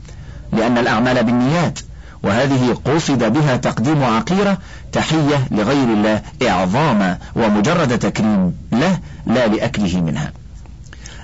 لأن 0.51 0.77
الأعمال 0.77 1.23
بالنيات 1.23 1.79
وهذه 2.23 2.77
قصد 2.85 3.33
بها 3.33 3.57
تقديم 3.57 4.03
عقيرة 4.03 4.57
تحية 4.91 5.47
لغير 5.51 5.83
الله 5.83 6.21
إعظاما 6.47 7.17
ومجرد 7.35 7.99
تكريم 7.99 8.53
له 8.71 8.99
لا 9.27 9.47
لأكله 9.47 10.01
منها. 10.01 10.31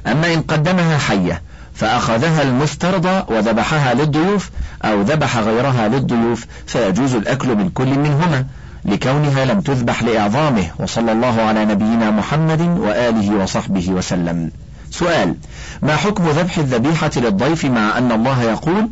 أما 0.08 0.34
إن 0.34 0.42
قدمها 0.42 0.98
حية 0.98 1.42
فأخذها 1.80 2.42
المفترض 2.42 3.24
وذبحها 3.28 3.94
للضيوف 3.94 4.50
أو 4.86 5.02
ذبح 5.02 5.38
غيرها 5.38 5.88
للضيوف 5.88 6.46
فيجوز 6.68 7.16
الأكل 7.16 7.56
من 7.56 7.70
كل 7.70 8.00
منهما 8.00 8.46
لكونها 8.86 9.46
لم 9.46 9.62
تذبح 9.62 10.04
لإعظامه. 10.04 10.66
وصلى 10.80 11.12
الله 11.12 11.42
على 11.42 11.66
نبينا 11.66 12.12
محمد 12.12 12.62
وآله 12.62 13.36
وصحبه 13.36 13.90
وسلم. 13.90 14.52
سؤال 14.92 15.36
ما 15.82 15.96
حكم 15.96 16.30
ذبح 16.30 16.58
الذبيحة 16.58 17.12
للضيف 17.16 17.66
مع 17.66 17.98
أن 17.98 18.12
الله 18.12 18.44
يقول 18.44 18.90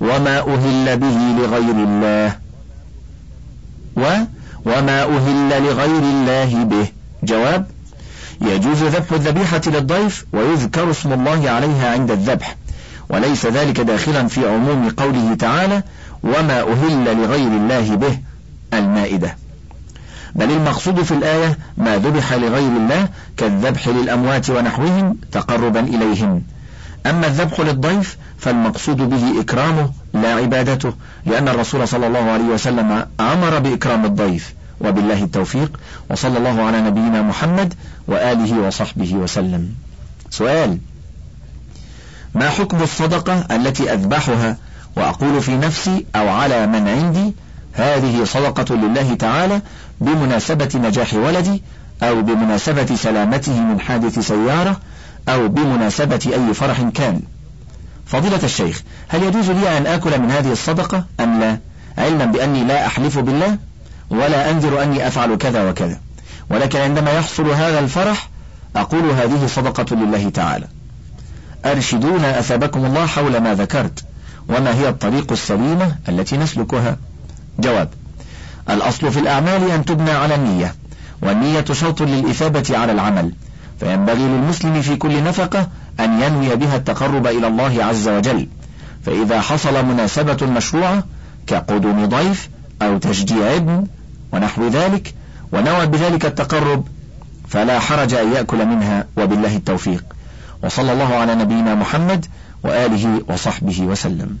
وما 0.00 0.38
أهل 0.38 0.96
به 0.96 1.18
لغير 1.38 1.74
الله 1.74 2.32
و 3.96 4.02
وما 4.64 5.02
أهل 5.02 5.62
لغير 5.62 6.02
الله 6.02 6.64
به 6.64 6.88
جواب 7.22 7.66
يجوز 8.40 8.82
ذبح 8.82 9.12
الذبيحة 9.12 9.60
للضيف 9.66 10.24
ويذكر 10.32 10.90
اسم 10.90 11.12
الله 11.12 11.50
عليها 11.50 11.92
عند 11.92 12.10
الذبح. 12.10 12.56
وليس 13.08 13.46
ذلك 13.46 13.80
داخلا 13.80 14.28
في 14.28 14.48
عموم 14.48 14.90
قوله 14.90 15.34
تعالى 15.34 15.82
وما 16.22 16.60
أهل 16.60 17.04
لغير 17.04 17.48
الله 17.48 17.96
به 17.96 18.18
المائدة. 18.72 19.36
بل 20.34 20.50
المقصود 20.50 21.02
في 21.02 21.12
الآية 21.12 21.58
ما 21.76 21.96
ذبح 21.96 22.32
لغير 22.32 22.76
الله 22.76 23.08
كالذبح 23.36 23.88
للأموات 23.88 24.50
ونحوهم 24.50 25.16
تقربا 25.32 25.80
إليهم 25.80 26.42
أما 27.06 27.26
الذبح 27.26 27.60
للضيف 27.60 28.16
فالمقصود 28.38 28.96
به 28.96 29.40
إكرامه 29.40 29.90
لا 30.14 30.34
عبادته 30.34 30.92
لأن 31.26 31.48
الرسول 31.48 31.88
صلى 31.88 32.06
الله 32.06 32.30
عليه 32.30 32.44
وسلم 32.44 33.06
أمر 33.20 33.58
بإكرام 33.58 34.04
الضيف. 34.04 34.54
وبالله 34.80 35.24
التوفيق 35.24 35.80
وصلى 36.10 36.38
الله 36.38 36.62
على 36.62 36.80
نبينا 36.80 37.22
محمد 37.22 37.74
وآله 38.08 38.66
وصحبه 38.66 39.14
وسلم. 39.14 39.74
سؤال 40.30 40.78
ما 42.34 42.48
حكم 42.48 42.82
الصدقة 42.82 43.46
التي 43.56 43.92
أذبحها 43.92 44.56
وأقول 44.96 45.42
في 45.42 45.56
نفسي 45.56 46.06
أو 46.16 46.28
على 46.28 46.66
من 46.66 46.88
عندي 46.88 47.34
هذه 47.72 48.24
صدقة 48.24 48.74
لله 48.74 49.14
تعالى 49.14 49.62
بمناسبة 50.00 50.68
نجاح 50.74 51.14
ولدي 51.14 51.62
أو 52.02 52.22
بمناسبة 52.22 52.96
سلامته 52.96 53.60
من 53.60 53.80
حادث 53.80 54.18
سيارة 54.18 54.80
أو 55.28 55.48
بمناسبة 55.48 56.30
أي 56.34 56.54
فرح 56.54 56.82
كان؟ 56.82 57.20
فضيلة 58.06 58.40
الشيخ 58.44 58.82
هل 59.08 59.22
يجوز 59.22 59.50
لي 59.50 59.78
أن 59.78 59.86
آكل 59.86 60.20
من 60.20 60.30
هذه 60.30 60.52
الصدقة 60.52 61.04
أم 61.20 61.40
لا؟ 61.40 61.58
علما 61.98 62.24
بأني 62.24 62.64
لا 62.64 62.86
أحلف 62.86 63.18
بالله 63.18 63.58
ولا 64.10 64.50
أنذر 64.50 64.82
أني 64.82 65.06
أفعل 65.06 65.34
كذا 65.34 65.70
وكذا. 65.70 66.00
ولكن 66.50 66.78
عندما 66.78 67.10
يحصل 67.10 67.50
هذا 67.50 67.78
الفرح 67.78 68.28
أقول 68.76 69.10
هذه 69.10 69.46
صدقة 69.46 69.96
لله 69.96 70.28
تعالى. 70.28 70.66
أرشدونا 71.64 72.38
أثابكم 72.38 72.84
الله 72.84 73.06
حول 73.06 73.38
ما 73.38 73.54
ذكرت 73.54 74.04
وما 74.48 74.74
هي 74.74 74.88
الطريق 74.88 75.32
السليمة 75.32 75.96
التي 76.08 76.36
نسلكها. 76.36 76.96
جواب 77.58 77.88
الأصل 78.70 79.12
في 79.12 79.20
الأعمال 79.20 79.70
أن 79.70 79.84
تبنى 79.84 80.10
على 80.10 80.34
النية 80.34 80.74
والنية 81.22 81.64
شرط 81.72 82.02
للإثابة 82.02 82.78
على 82.78 82.92
العمل. 82.92 83.32
فينبغي 83.80 84.22
للمسلم 84.22 84.82
في 84.82 84.96
كل 84.96 85.24
نفقة 85.24 85.68
أن 86.00 86.22
ينوي 86.22 86.56
بها 86.56 86.76
التقرب 86.76 87.26
إلى 87.26 87.46
الله 87.46 87.84
عز 87.84 88.08
وجل. 88.08 88.48
فإذا 89.06 89.40
حصل 89.40 89.84
مناسبة 89.84 90.46
مشروعة 90.46 91.04
كقدوم 91.46 92.06
ضيف 92.06 92.48
أو 92.82 92.98
تشجيع 92.98 93.56
ابن 93.56 93.86
ونحو 94.32 94.68
ذلك 94.68 95.14
ونوى 95.52 95.86
بذلك 95.86 96.26
التقرب 96.26 96.88
فلا 97.48 97.78
حرج 97.78 98.14
أن 98.14 98.32
يأكل 98.32 98.66
منها 98.66 99.06
وبالله 99.16 99.56
التوفيق. 99.56 100.04
وصلى 100.62 100.92
الله 100.92 101.14
على 101.14 101.34
نبينا 101.34 101.74
محمد 101.74 102.26
وآله 102.62 103.22
وصحبه 103.28 103.80
وسلم. 103.80 104.38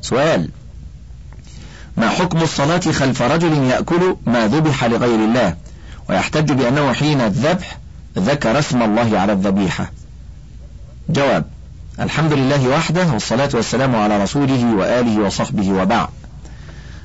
سؤال 0.00 0.48
ما 1.96 2.08
حكم 2.08 2.42
الصلاة 2.42 2.80
خلف 2.80 3.22
رجل 3.22 3.52
يأكل 3.52 4.16
ما 4.26 4.46
ذبح 4.46 4.84
لغير 4.84 5.24
الله؟ 5.24 5.56
ويحتج 6.08 6.52
بأنه 6.52 6.92
حين 6.92 7.20
الذبح 7.20 7.78
ذكر 8.18 8.58
اسم 8.58 8.82
الله 8.82 9.18
على 9.18 9.32
الذبيحة. 9.32 9.90
جواب 11.08 11.44
الحمد 12.00 12.32
لله 12.32 12.68
وحده 12.68 13.06
والصلاة 13.12 13.48
والسلام 13.54 13.96
على 13.96 14.22
رسوله 14.22 14.74
وآله 14.74 15.20
وصحبه 15.20 15.70
وبعد. 15.70 16.08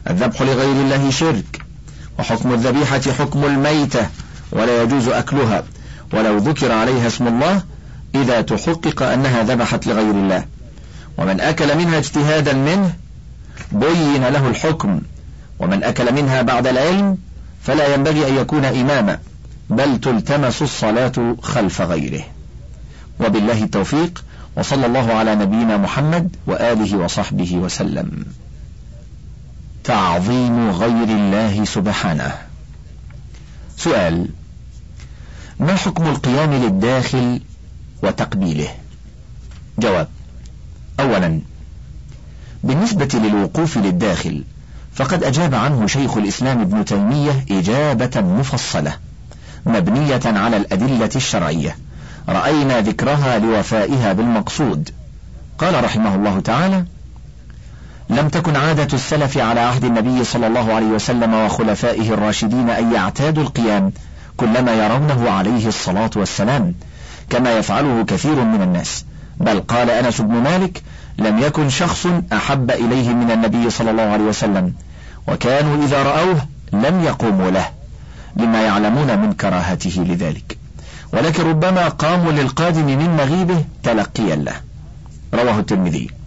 الذبح 0.10 0.42
لغير 0.42 0.72
الله 0.72 1.12
شرك. 1.12 1.66
وحكم 2.20 2.54
الذبيحة 2.54 3.02
حكم 3.20 3.46
الميتة 3.46 4.08
ولا 4.52 4.84
يجوز 4.84 5.08
أكلها. 5.08 5.64
ولو 6.14 6.38
ذكر 6.38 6.72
عليها 6.72 7.08
اسم 7.08 7.28
الله 7.28 7.64
إذا 8.16 8.42
تحقق 8.42 9.04
أنها 9.04 9.44
ذبحت 9.44 9.88
لغير 9.88 10.12
الله. 10.12 10.46
ومن 11.18 11.40
أكل 11.40 11.78
منها 11.78 11.98
اجتهادا 11.98 12.54
منه 12.54 12.94
بين 13.72 14.28
له 14.28 14.48
الحكم. 14.48 15.02
ومن 15.60 15.84
أكل 15.84 16.14
منها 16.14 16.42
بعد 16.42 16.68
العلم 16.68 17.18
فلا 17.64 17.94
ينبغي 17.94 18.28
أن 18.28 18.38
يكون 18.38 18.66
إماما 18.66 19.20
بل 19.70 20.00
تلتمس 20.00 20.62
الصلاة 20.62 21.36
خلف 21.42 21.82
غيره. 21.82 22.24
وبالله 23.20 23.64
التوفيق 23.64 24.24
وصلى 24.58 24.86
الله 24.86 25.14
على 25.14 25.36
نبينا 25.36 25.78
محمد 25.78 26.36
وآله 26.48 26.98
وصحبه 26.98 27.56
وسلم. 27.56 28.26
تعظيم 29.84 30.70
غير 30.72 31.04
الله 31.04 31.66
سبحانه. 31.66 32.32
سؤال 33.78 34.28
ما 35.60 35.76
حكم 35.76 36.08
القيام 36.08 36.54
للداخل 36.54 37.42
وتقبيله؟ 38.04 38.70
جواب 39.80 40.08
أولا 41.00 41.42
بالنسبة 42.64 43.10
للوقوف 43.14 43.78
للداخل 43.78 44.44
فقد 44.94 45.24
أجاب 45.24 45.56
عنه 45.56 45.88
شيخ 45.88 46.18
الإسلام 46.18 46.62
ابن 46.62 46.86
تيمية 46.86 47.46
إجابة 47.52 48.22
مفصلة 48.22 48.94
مبنية 49.66 50.22
على 50.26 50.58
الأدلة 50.58 51.10
الشرعية 51.16 51.78
رأينا 52.30 52.82
ذكرها 52.82 53.40
لوفائها 53.40 54.14
بالمقصود. 54.14 54.90
قال 55.58 55.84
رحمه 55.84 56.16
الله 56.16 56.40
تعالى 56.40 56.86
لم 58.12 58.30
تكن 58.30 58.56
عادة 58.56 58.88
السلف 58.94 59.38
على 59.38 59.60
عهد 59.60 59.84
النبي 59.84 60.24
صلى 60.24 60.48
الله 60.48 60.74
عليه 60.74 60.86
وسلم 60.86 61.34
وخلفائه 61.34 62.14
الراشدين 62.14 62.70
أن 62.70 62.94
يعتادوا 62.94 63.44
القيام 63.44 63.92
كلما 64.38 64.74
يرونه 64.86 65.30
عليه 65.32 65.68
الصلاة 65.68 66.10
والسلام 66.16 66.74
كما 67.30 67.58
يفعله 67.58 68.06
كثير 68.06 68.44
من 68.44 68.62
الناس. 68.62 69.06
بل 69.38 69.60
قال 69.60 69.90
أنس 69.90 70.22
بن 70.22 70.34
مالك 70.34 70.84
لم 71.18 71.40
يكن 71.40 71.70
شخص 71.70 72.08
أحب 72.34 72.72
إليه 72.72 73.14
من 73.14 73.32
النبي 73.32 73.70
صلى 73.70 73.92
الله 73.92 74.04
عليه 74.04 74.24
وسلم 74.24 74.74
وكانوا 75.28 75.86
إذا 75.86 76.04
رأوه 76.04 76.46
لم 76.74 77.04
يقوموا 77.04 77.52
له 77.52 77.66
لما 78.36 78.62
يعلمون 78.62 79.20
من 79.20 79.34
كراهته 79.34 80.06
لذلك. 80.10 80.58
ولكن 81.14 81.44
ربما 81.44 81.88
قاموا 81.88 82.32
للقادم 82.32 82.86
من 82.86 83.10
مغيبه 83.18 83.66
تلقيا 83.84 84.36
له. 84.36 84.56
رواه 85.34 85.60
الترمذي. 85.60 86.21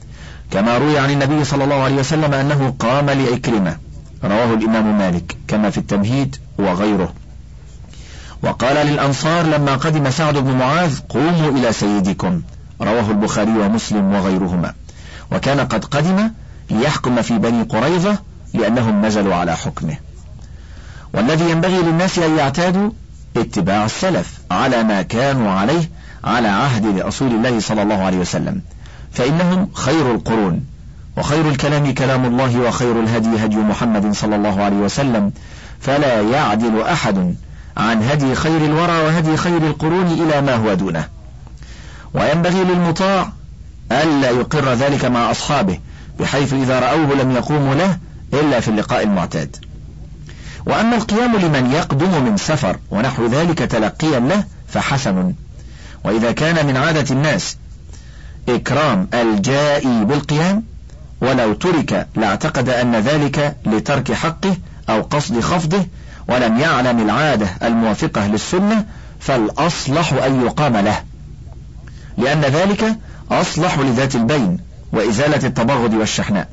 كما 0.54 0.78
روي 0.78 0.98
عن 0.98 1.10
النبي 1.10 1.44
صلى 1.44 1.64
الله 1.64 1.82
عليه 1.82 1.94
وسلم 1.94 2.34
أنه 2.34 2.74
قام 2.78 3.10
لعكرمة 3.10 3.76
رواه 4.24 4.54
الإمام 4.54 4.98
مالك. 4.98 5.36
كما 5.48 5.70
في 5.70 5.78
التمهيد 5.78 6.36
وغيره. 6.58 7.12
وقال 8.42 8.86
للأنصار 8.86 9.46
لما 9.46 9.76
قدم 9.76 10.10
سعد 10.10 10.38
بن 10.38 10.50
معاذ 10.50 10.98
قوموا 11.08 11.50
إلى 11.50 11.72
سيدكم. 11.72 12.42
رواه 12.80 13.10
البخاري 13.10 13.50
ومسلم 13.50 14.14
وغيرهما. 14.14 14.74
وكان 15.32 15.60
قد 15.60 15.84
قدم 15.84 16.30
ليحكم 16.70 17.22
في 17.22 17.38
بني 17.38 17.62
قريظة 17.62 18.18
لأنهم 18.54 19.06
نزلوا 19.06 19.34
على 19.34 19.56
حكمه. 19.56 19.96
والذي 21.14 21.50
ينبغي 21.50 21.78
للناس 21.78 22.18
أن 22.18 22.38
يعتادوا 22.38 22.90
اتباع 23.36 23.84
السلف 23.84 24.38
على 24.50 24.82
ما 24.82 25.02
كانوا 25.02 25.50
عليه 25.50 25.90
على 26.24 26.48
عهد 26.48 26.98
رسول 26.98 27.28
الله 27.28 27.60
صلى 27.60 27.82
الله 27.82 28.02
عليه 28.02 28.18
وسلم. 28.18 28.60
فإنهم 29.14 29.68
خير 29.74 30.14
القرون 30.14 30.64
وخير 31.16 31.48
الكلام 31.48 31.94
كلام 31.94 32.24
الله 32.24 32.60
وخير 32.60 33.00
الهدي 33.00 33.44
هدي 33.44 33.56
محمد 33.56 34.14
صلى 34.14 34.36
الله 34.36 34.62
عليه 34.62 34.76
وسلم. 34.76 35.32
فلا 35.80 36.20
يعدل 36.20 36.82
أحد 36.82 37.34
عن 37.76 38.02
هدي 38.02 38.34
خير 38.34 38.64
الورى 38.64 38.92
وهدي 38.92 39.36
خير 39.36 39.56
القرون 39.56 40.06
إلى 40.06 40.40
ما 40.40 40.54
هو 40.54 40.74
دونه. 40.74 41.08
وينبغي 42.14 42.64
للمطاع 42.64 43.32
ألا 43.92 44.30
يقر 44.30 44.72
ذلك 44.72 45.04
مع 45.04 45.30
أصحابه 45.30 45.78
بحيث 46.20 46.52
إذا 46.52 46.80
رأوه 46.80 47.14
لم 47.22 47.30
يقوموا 47.30 47.74
له 47.74 47.98
إلا 48.32 48.60
في 48.60 48.68
اللقاء 48.68 49.02
المعتاد. 49.02 49.56
وأما 50.66 50.96
القيام 50.96 51.36
لمن 51.36 51.72
يقدم 51.72 52.24
من 52.24 52.36
سفر 52.36 52.76
ونحو 52.90 53.26
ذلك 53.26 53.58
تلقيا 53.58 54.20
له 54.20 54.44
فحسن. 54.68 55.34
وإذا 56.04 56.32
كان 56.32 56.66
من 56.66 56.76
عادة 56.76 57.14
الناس 57.14 57.56
إكرام 58.48 59.08
الجائي 59.14 60.04
بالقيام 60.04 60.62
ولو 61.20 61.52
ترك 61.52 62.06
لاعتقد 62.16 62.68
أن 62.68 62.96
ذلك 62.96 63.56
لترك 63.66 64.12
حقه 64.12 64.56
أو 64.88 65.02
قصد 65.02 65.40
خفضه 65.40 65.86
ولم 66.28 66.60
يعلم 66.60 67.00
العادة 67.00 67.46
الموافقة 67.62 68.26
للسنة 68.26 68.84
فالأصلح 69.20 70.12
أن 70.12 70.46
يقام 70.46 70.76
له. 70.76 71.02
لأن 72.18 72.40
ذلك 72.40 72.96
أصلح 73.30 73.78
لذات 73.78 74.14
البين 74.14 74.58
وإزالة 74.92 75.46
التبغض 75.46 75.94
والشحناء. 75.94 76.48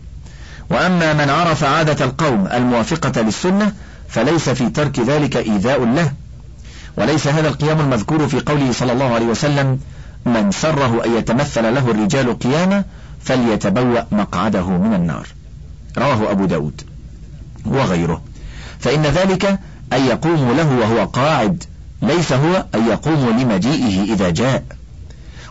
وأما 0.69 1.13
من 1.13 1.30
عرف 1.30 1.63
عادة 1.63 2.06
القوم 2.06 2.47
الموافقة 2.54 3.21
للسنة 3.21 3.73
فليس 4.10 4.49
في 4.49 4.69
ترك 4.69 4.99
ذلك 4.99 5.38
إيذاء 5.38 5.86
له. 5.86 6.12
وليس 6.97 7.27
هذا 7.27 7.47
القيام 7.47 7.80
المذكور 7.80 8.27
في 8.27 8.39
قوله 8.39 8.71
صلى 8.71 8.91
الله 8.93 9.13
عليه 9.13 9.25
وسلم 9.25 9.80
من 10.25 10.51
سره 10.51 11.05
أن 11.05 11.17
يتمثل 11.17 11.75
له 11.75 11.91
الرجال 11.91 12.39
قياما 12.39 12.84
فليتبوأ 13.21 14.01
مقعده 14.12 14.69
من 14.69 14.93
النار. 14.93 15.27
رواه 15.97 16.31
أبو 16.31 16.45
داود 16.45 16.81
وغيره. 17.65 18.21
فإن 18.79 19.01
ذلك 19.01 19.45
أن 19.93 20.05
يقوم 20.05 20.51
له 20.57 20.75
وهو 20.79 21.05
قاعد 21.05 21.63
ليس 22.01 22.34
هو 22.34 22.65
أن 22.75 22.88
يقوم 22.88 23.39
لمجيئه 23.39 24.13
إذا 24.13 24.29
جاء. 24.29 24.63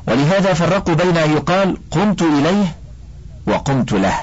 ولهذا 0.09 0.53
فرقوا 0.53 0.95
بين 0.95 1.17
أن 1.17 1.31
يقال 1.31 1.77
قمت 1.91 2.23
إليه 2.23 2.77
وقمت 3.47 3.93
له. 3.93 4.21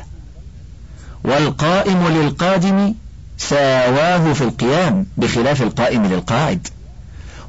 والقائم 1.23 2.07
للقادم 2.07 2.93
ساواه 3.37 4.33
في 4.33 4.41
القيام 4.41 5.05
بخلاف 5.17 5.61
القائم 5.61 6.05
للقاعد. 6.05 6.67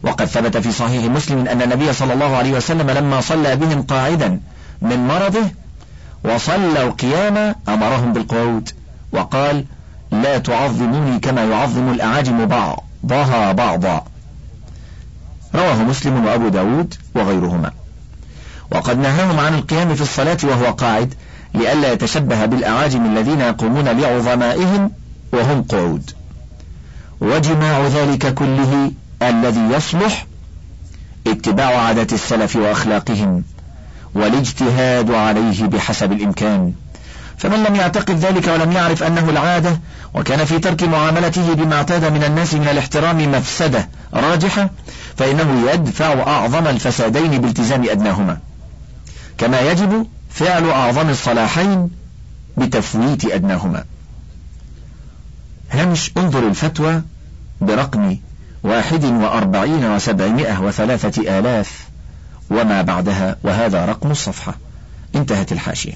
وقد 0.02 0.24
ثبت 0.24 0.56
في 0.56 0.72
صحيح 0.72 1.04
مسلم 1.04 1.48
أن 1.48 1.62
النبي 1.62 1.92
صلى 1.92 2.12
الله 2.12 2.36
عليه 2.36 2.52
وسلم 2.52 2.90
لما 2.90 3.20
صلى 3.20 3.56
بهم 3.56 3.82
قاعدا 3.82 4.40
من 4.82 5.08
مرضه 5.08 5.50
وصلوا 6.24 6.90
قياما 6.90 7.54
أمرهم 7.68 8.12
بالقعود 8.12 8.70
وقال 9.12 9.64
لا 10.12 10.38
تعظموني 10.38 11.18
كما 11.18 11.44
يعظم 11.44 11.88
الأعاجم 11.88 12.46
بعضها 12.46 13.52
بعضا. 13.52 14.04
رواه 15.54 15.82
مسلم 15.82 16.26
وأبو 16.26 16.48
داود 16.48 16.94
وغيرهما. 17.14 17.70
وقد 18.72 18.98
نهاهم 18.98 19.40
عن 19.40 19.54
القيام 19.54 19.94
في 19.94 20.02
الصلاة 20.02 20.38
وهو 20.42 20.72
قاعد 20.72 21.14
لئلا 21.54 21.92
يتشبه 21.92 22.44
بالأعاجم 22.44 23.06
الذين 23.06 23.40
يقومون 23.40 23.88
لعظمائهم 23.88 24.90
وهم 25.32 25.62
قعود. 25.62 26.10
وجماع 27.20 27.86
ذلك 27.86 28.34
كله 28.34 28.92
الذي 29.22 29.60
يصلح 29.60 30.26
اتباع 31.26 31.80
عادة 31.80 32.14
السلف 32.14 32.56
وأخلاقهم 32.56 33.44
والاجتهاد 34.14 35.10
عليه 35.10 35.66
بحسب 35.66 36.12
الإمكان. 36.12 36.72
فمن 37.38 37.62
لم 37.64 37.76
يعتقد 37.76 38.18
ذلك 38.18 38.48
ولم 38.48 38.72
يعرف 38.72 39.02
أنه 39.02 39.30
العادة 39.30 39.80
وكان 40.14 40.44
في 40.44 40.58
ترك 40.58 40.82
معاملته 40.82 41.54
بما 41.54 41.76
اعتاد 41.76 42.12
من 42.12 42.24
الناس 42.24 42.54
من 42.54 42.68
الاحترام 42.68 43.32
مفسدة 43.32 43.88
راجحة 44.14 44.70
فإنه 45.16 45.70
يدفع 45.70 46.12
أعظم 46.12 46.66
الفسادين 46.66 47.40
بالتزام 47.40 47.88
أدناهما. 47.88 48.38
كما 49.38 49.60
يجب 49.60 50.06
فعل 50.30 50.70
أعظم 50.70 51.08
الصلاحين 51.10 51.90
بتفويت 52.56 53.24
أدناهما. 53.24 53.84
هامش 55.70 56.12
انظر 56.16 56.48
الفتوى 56.48 57.02
برقم 57.60 58.16
واحد 58.68 59.04
وأربعين 59.04 59.84
وسبعمائة 59.84 60.60
وثلاثة 60.60 61.38
آلاف 61.38 61.88
وما 62.50 62.82
بعدها 62.82 63.36
وهذا 63.44 63.84
رقم 63.84 64.10
الصفحة. 64.10 64.54
انتهت 65.14 65.52
الحاشية. 65.52 65.92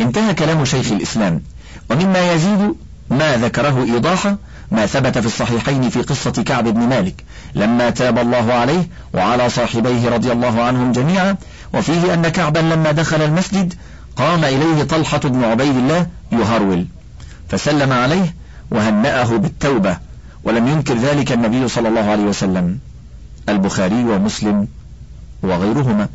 انتهى 0.00 0.34
كلام 0.34 0.64
شيخ 0.64 0.92
الإسلام. 0.92 1.42
ومما 1.90 2.32
يزيد 2.32 2.74
ما 3.10 3.36
ذكره 3.36 3.84
إيضاحا 3.84 4.36
ما 4.70 4.86
ثبت 4.86 5.18
في 5.18 5.26
الصحيحين 5.26 5.90
في 5.90 6.02
قصة 6.02 6.30
كعب 6.30 6.68
بن 6.68 6.80
مالك. 6.80 7.24
لما 7.54 7.90
تاب 7.90 8.18
الله 8.18 8.52
عليه 8.52 8.88
وعلى 9.14 9.48
صاحبيه 9.48 10.08
رضي 10.08 10.32
الله 10.32 10.62
عنهم 10.62 10.92
جميعا 10.92 11.36
وفيه 11.74 12.14
أن 12.14 12.28
كعبا 12.28 12.58
لما 12.58 12.92
دخل 12.92 13.22
المسجد 13.22 13.74
قام 14.16 14.44
إليه 14.44 14.82
طلحة 14.82 15.18
بن 15.18 15.44
عبيد 15.44 15.76
الله 15.76 16.06
يهرول 16.32 16.86
فسلم 17.48 17.92
عليه 17.92 18.34
وهنأه 18.70 19.36
بالتوبة. 19.36 20.11
ولم 20.44 20.68
ينكر 20.68 20.94
ذلك 20.94 21.32
النبي 21.32 21.68
صلى 21.68 21.88
الله 21.88 22.00
عليه 22.00 22.22
وسلم 22.22 22.78
البخاري 23.48 24.04
ومسلم 24.04 24.68
وغيرهما. 25.42 26.08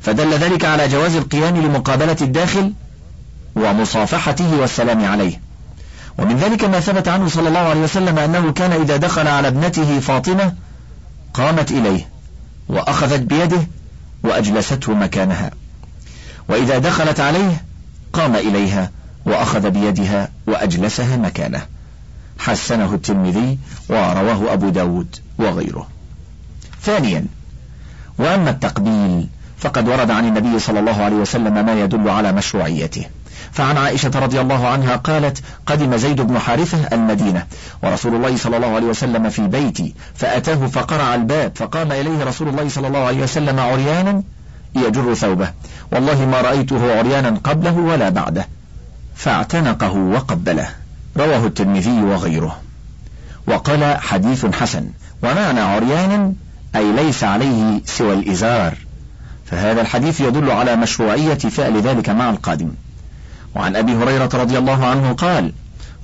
فدل 0.00 0.34
ذلك 0.34 0.64
على 0.64 0.88
جواز 0.88 1.16
القيام 1.16 1.56
لمقابلة 1.56 2.16
الداخل 2.20 2.72
ومصافحته 3.56 4.60
والسلام 4.60 5.04
عليه. 5.04 5.40
ومن 6.18 6.36
ذلك 6.36 6.64
ما 6.64 6.80
ثبت 6.80 7.08
عنه 7.08 7.28
صلى 7.28 7.48
الله 7.48 7.60
عليه 7.60 7.80
وسلم 7.80 8.18
أنه 8.18 8.52
كان 8.52 8.72
إذا 8.72 8.96
دخل 8.96 9.28
على 9.28 9.48
ابنته 9.48 10.00
فاطمة 10.00 10.52
قامت 11.34 11.70
إليه 11.70 12.08
وأخذت 12.68 13.20
بيده 13.20 13.66
وأجلسته 14.22 14.94
مكانها. 14.94 15.50
وإذا 16.48 16.78
دخلت 16.78 17.20
عليه 17.20 17.64
قام 18.12 18.36
إليها 18.36 18.90
وأخذ 19.26 19.70
بيدها 19.70 20.28
وأجلسها 20.46 21.16
مكانه. 21.16 21.66
حسنه 22.38 22.94
الترمذي 22.94 23.58
ورواه 23.88 24.52
أبو 24.52 24.68
داود 24.68 25.16
وغيره. 25.38 25.88
ثانيا 26.82 27.26
وأما 28.18 28.50
التقبيل 28.50 29.28
فقد 29.58 29.88
ورد 29.88 30.10
عن 30.10 30.28
النبي 30.28 30.58
صلى 30.58 30.80
الله 30.80 31.02
عليه 31.02 31.16
وسلم 31.16 31.66
ما 31.66 31.80
يدل 31.80 32.08
على 32.08 32.32
مشروعيته. 32.32 33.06
فعن 33.52 33.76
عائشة 33.76 34.10
رضي 34.14 34.40
الله 34.40 34.68
عنها 34.68 34.96
قالت 34.96 35.42
قدم 35.66 35.96
زيد 35.96 36.20
بن 36.20 36.38
حارثة 36.38 36.88
المدينة 36.92 37.46
ورسول 37.82 38.14
الله 38.14 38.36
صلى 38.36 38.56
الله 38.56 38.74
عليه 38.74 38.86
وسلم 38.86 39.28
في 39.30 39.46
بيتي 39.46 39.94
فأتاه 40.14 40.66
فقرع 40.66 41.14
الباب 41.14 41.52
فقام 41.54 41.92
إليه 41.92 42.24
رسول 42.24 42.48
الله 42.48 42.68
صلى 42.68 42.86
الله 42.86 42.98
عليه 42.98 43.22
وسلم 43.22 43.60
عريانا 43.60 44.22
يجر 44.76 45.14
ثوبه. 45.14 45.52
والله 45.92 46.26
ما 46.26 46.40
رأيته 46.40 46.98
عريانا 46.98 47.40
قبله 47.44 47.76
ولا 47.76 48.08
بعده. 48.08 48.48
فاعتنقه 49.14 49.92
وقبله. 49.92 50.68
رواه 51.16 51.46
الترمذي 51.46 52.02
وغيره. 52.02 52.60
وقال 53.46 53.96
حديث 54.00 54.46
حسن 54.46 54.90
ومعنى 55.22 55.60
عريانا 55.60 56.32
أي 56.76 56.92
ليس 56.92 57.24
عليه 57.24 57.82
سوى 57.84 58.14
الإزار. 58.14 58.74
فهذا 59.46 59.80
الحديث 59.80 60.20
يدل 60.20 60.50
على 60.50 60.76
مشروعية 60.76 61.34
فعل 61.34 61.80
ذلك 61.80 62.08
مع 62.08 62.30
القادم. 62.30 62.70
وعن 63.54 63.76
أبي 63.76 63.92
هريرة 63.92 64.30
رضي 64.34 64.58
الله 64.58 64.86
عنه 64.86 65.12
قال 65.12 65.52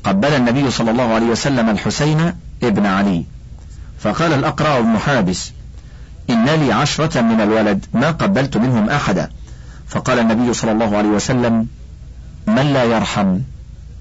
قبل 0.04 0.28
النبي 0.28 0.70
صلى 0.70 0.90
الله 0.90 1.14
عليه 1.14 1.26
وسلم 1.26 1.68
الحسين 1.68 2.32
ابن 2.62 2.86
علي. 2.86 3.24
فقال 4.00 4.32
الأقرع 4.32 4.80
بن 4.80 4.98
حابس 4.98 5.52
إن 6.30 6.44
لي 6.44 6.72
عشرة 6.72 7.20
من 7.20 7.40
الولد 7.40 7.86
ما 7.94 8.10
قبلت 8.10 8.56
منهم 8.56 8.90
أحدا. 8.90 9.30
فقال 9.88 10.18
النبي 10.18 10.54
صلى 10.54 10.72
الله 10.72 10.96
عليه 10.96 11.08
وسلم 11.08 11.66
من 12.46 12.72
لا 12.72 12.84
يرحم؟ 12.84 13.38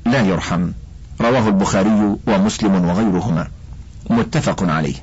لا 0.05 0.21
يرحم. 0.21 0.71
رواه 1.21 1.47
البخاري 1.47 2.15
ومسلم 2.27 2.89
وغيرهما. 2.89 3.47
متفق 4.09 4.63
عليه. 4.63 4.95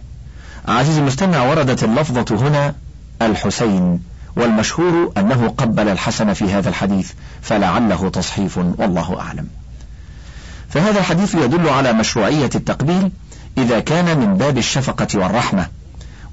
عزيزي 0.69 1.01
المستمع 1.01 1.43
وردت 1.43 1.85
اللفظة 1.85 2.49
هنا 2.49 2.75
الحسين 3.23 4.01
والمشهور 4.37 5.13
أنه 5.17 5.49
قبل 5.49 5.89
الحسن 5.89 6.33
في 6.33 6.53
هذا 6.53 6.69
الحديث 6.69 7.13
فلعله 7.43 8.09
تصحيف 8.09 8.59
والله 8.59 9.21
أعلم. 9.21 9.47
فهذا 10.71 10.99
الحديث 10.99 11.35
يدل 11.35 11.69
على 11.69 11.93
مشروعية 11.93 12.51
التقبيل 12.55 13.11
إذا 13.59 13.81
كان 13.81 14.19
من 14.19 14.35
باب 14.35 14.59
الشفقة 14.59 15.09
والرحمة. 15.15 15.67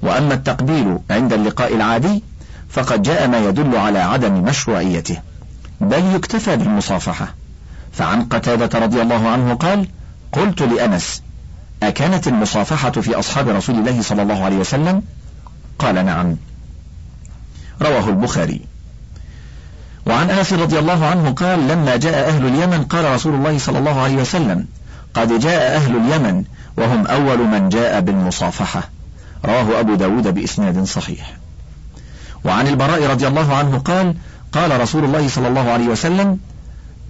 وأما 0.02 0.34
التقبيل 0.34 0.98
عند 1.10 1.32
اللقاء 1.32 1.74
العادي 1.74 2.22
فقد 2.68 3.02
جاء 3.02 3.28
ما 3.28 3.38
يدل 3.38 3.76
على 3.76 3.98
عدم 3.98 4.32
مشروعيته. 4.32 5.18
بل 5.80 6.14
يكتفى 6.14 6.56
بالمصافحة. 6.56 7.34
فعن 7.96 8.24
قتادة 8.24 8.78
رضي 8.78 9.02
الله 9.02 9.28
عنه 9.28 9.54
قال 9.54 9.88
قلت 10.32 10.62
لأنس 10.62 11.22
أكانت 11.82 12.28
المصافحة 12.28 12.90
في 12.90 13.18
أصحاب 13.18 13.48
رسول 13.48 13.74
الله 13.74 14.02
صلى 14.02 14.22
الله 14.22 14.44
عليه 14.44 14.56
وسلم؟ 14.56 15.02
قال 15.78 16.06
نعم. 16.06 16.36
رواه 17.82 18.08
البخاري. 18.08 18.60
وعن 20.06 20.30
أنس 20.30 20.52
رضي 20.52 20.78
الله 20.78 21.06
عنه 21.06 21.30
قال 21.30 21.68
لما 21.68 21.96
جاء 21.96 22.28
أهل 22.28 22.46
اليمن 22.46 22.84
قال 22.84 23.14
رسول 23.14 23.34
الله 23.34 23.58
صلى 23.58 23.78
الله 23.78 24.00
عليه 24.00 24.16
وسلم 24.16 24.66
قد 25.14 25.38
جاء 25.38 25.76
أهل 25.76 25.96
اليمن 25.96 26.44
وهم 26.76 27.06
أول 27.06 27.38
من 27.38 27.68
جاء 27.68 28.00
بالمصافحة. 28.00 28.82
رواه 29.44 29.80
أبو 29.80 29.94
داود 29.94 30.34
بإسناد 30.34 30.84
صحيح. 30.84 31.36
وعن 32.44 32.66
البراء 32.66 33.10
رضي 33.10 33.26
الله 33.26 33.54
عنه 33.54 33.78
قال 33.78 34.14
قال 34.52 34.80
رسول 34.80 35.04
الله 35.04 35.28
صلى 35.28 35.48
الله 35.48 35.70
عليه 35.70 35.88
وسلم 35.88 36.38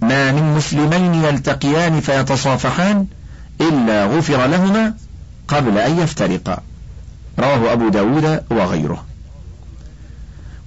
ما 0.01 0.31
من 0.31 0.55
مسلمين 0.55 1.13
يلتقيان 1.13 1.99
فيتصافحان 1.99 3.05
إلا 3.61 4.05
غفر 4.05 4.45
لهما 4.45 4.93
قبل 5.47 5.77
أن 5.77 5.99
يفترقا. 5.99 6.57
رواه 7.39 7.73
أبو 7.73 7.89
داود 7.89 8.43
وغيره. 8.51 9.05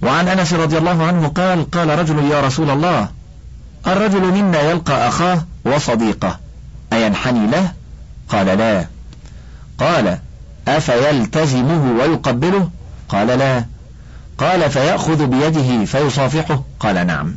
وعن 0.01 0.27
أنس 0.27 0.53
رضي 0.53 0.77
الله 0.77 1.03
عنه 1.03 1.27
قال 1.27 1.71
قال 1.71 1.99
رجل 1.99 2.31
يا 2.31 2.41
رسول 2.41 2.69
الله 2.69 3.09
الرجل 3.87 4.21
منا 4.21 4.61
يلقى 4.61 5.07
أخاه 5.07 5.45
وصديقه 5.65 6.39
أينحني 6.93 7.47
له؟ 7.47 7.71
قال 8.29 8.45
لا. 8.45 8.87
قال 9.77 10.17
أفيلتزمه 10.67 11.91
ويقبله؟ 11.99 12.69
قال 13.09 13.27
لا. 13.27 13.65
قال 14.37 14.71
فيأخذ 14.71 15.25
بيده 15.25 15.85
فيصافحه؟ 15.85 16.63
قال 16.79 17.07
نعم. 17.07 17.33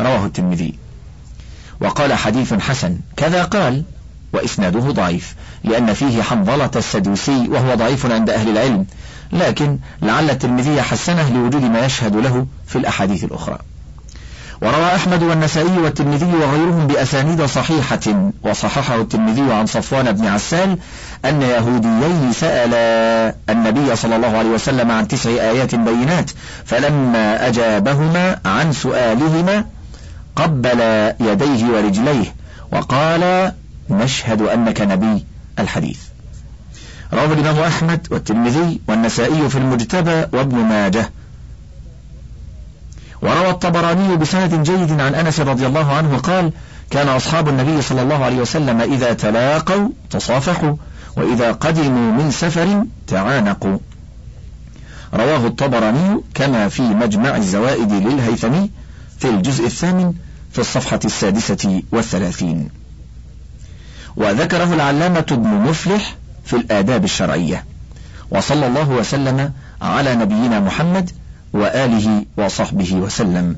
رواه 0.00 0.26
الترمذي. 0.26 0.74
وقال 1.80 2.12
حديث 2.12 2.54
حسن 2.54 2.96
كذا 3.16 3.44
قال 3.44 3.82
وإسناده 4.32 4.80
ضعيف 4.80 5.34
لأن 5.64 5.94
فيه 5.94 6.22
حنظلة 6.22 6.70
السدوسي 6.76 7.48
وهو 7.48 7.74
ضعيف 7.74 8.06
عند 8.06 8.30
أهل 8.30 8.48
العلم 8.48 8.86
لكن 9.32 9.78
لعل 10.02 10.30
الترمذي 10.30 10.82
حسنه 10.82 11.30
لوجود 11.30 11.64
ما 11.64 11.84
يشهد 11.84 12.16
له 12.16 12.46
في 12.66 12.76
الأحاديث 12.76 13.24
الأخرى. 13.24 13.58
وروى 14.62 14.94
أحمد 14.94 15.22
والنسائي 15.22 15.78
والترمذي 15.78 16.24
وغيرهم 16.24 16.86
بأسانيد 16.86 17.44
صحيحة 17.44 18.30
وصححه 18.42 19.00
الترمذي 19.00 19.52
عن 19.52 19.66
صفوان 19.66 20.12
بن 20.12 20.26
عسال 20.26 20.78
أن 21.24 21.42
يهوديين 21.42 22.32
سألا 22.32 23.34
النبي 23.50 23.96
صلى 23.96 24.16
الله 24.16 24.36
عليه 24.36 24.48
وسلم 24.48 24.90
عن 24.90 25.08
تسع 25.08 25.30
آيات 25.30 25.74
بينات 25.74 26.30
فلما 26.64 27.48
أجابهما 27.48 28.38
عن 28.44 28.72
سؤالهما 28.72 29.64
قبل 30.36 30.80
يديه 31.20 31.66
ورجليه 31.66 32.34
وقال 32.72 33.52
نشهد 33.90 34.42
أنك 34.42 34.80
نبي 34.80 35.24
الحديث 35.58 36.00
رواه 37.12 37.32
الإمام 37.32 37.58
أحمد 37.58 38.06
والترمذي 38.10 38.80
والنسائي 38.88 39.48
في 39.48 39.58
المجتبى 39.58 40.26
وابن 40.32 40.56
ماجه. 40.56 41.10
وروى 43.22 43.50
الطبراني 43.50 44.16
بسند 44.16 44.62
جيد 44.62 45.00
عن 45.00 45.14
أنس 45.14 45.40
رضي 45.40 45.66
الله 45.66 45.92
عنه 45.92 46.18
قال 46.18 46.52
كان 46.90 47.08
أصحاب 47.08 47.48
النبي 47.48 47.82
صلى 47.82 48.02
الله 48.02 48.24
عليه 48.24 48.36
وسلم 48.36 48.80
إذا 48.80 49.12
تلاقوا 49.12 49.88
تصافحوا 50.10 50.76
وإذا 51.16 51.52
قدموا 51.52 52.12
من 52.12 52.30
سفر 52.30 52.84
تعانقوا 53.06 53.78
رواه 55.14 55.46
الطبراني 55.46 56.20
كما 56.34 56.68
في 56.68 56.82
مجمع 56.82 57.36
الزوائد 57.36 57.92
للهيثمي 57.92 58.70
في 59.20 59.28
الجزء 59.28 59.66
الثامن 59.66 60.14
في 60.52 60.58
الصفحة 60.58 61.00
السادسة 61.04 61.82
والثلاثين. 61.92 62.68
وذكره 64.16 64.74
العلامة 64.74 65.26
ابن 65.30 65.48
مفلح 65.48 66.16
في 66.44 66.56
الآداب 66.56 67.04
الشرعية. 67.04 67.64
وصلى 68.30 68.66
الله 68.66 68.88
وسلم 68.88 69.52
على 69.82 70.14
نبينا 70.14 70.60
محمد 70.60 71.10
وآله 71.52 72.24
وصحبه 72.36 72.94
وسلم. 72.94 73.56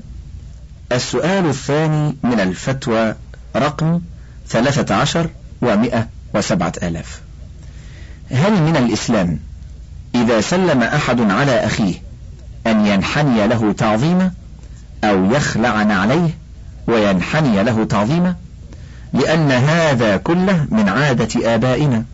السؤال 0.93 1.47
الثاني 1.47 2.17
من 2.23 2.41
الفتوى 2.41 3.15
رقم 3.57 4.01
ثلاثة 4.49 4.95
عشر 4.95 5.31
ومئة 5.63 6.09
وسبعة 6.35 6.73
آلاف. 6.83 7.21
هل 8.31 8.63
من 8.63 8.77
الإسلام 8.77 9.39
إذا 10.15 10.41
سلم 10.41 10.83
أحد 10.83 11.21
على 11.21 11.67
أخيه 11.67 11.95
أن 12.67 12.87
ينحني 12.87 13.47
له 13.47 13.73
تعظيما 13.73 14.33
أو 15.05 15.33
يخلع 15.33 15.69
عليه 15.69 16.31
وينحني 16.87 17.63
له 17.63 17.85
تعظيما 17.85 18.35
لأن 19.13 19.51
هذا 19.51 20.17
كله 20.17 20.67
من 20.71 20.89
عادة 20.89 21.55
آبائنا. 21.55 22.05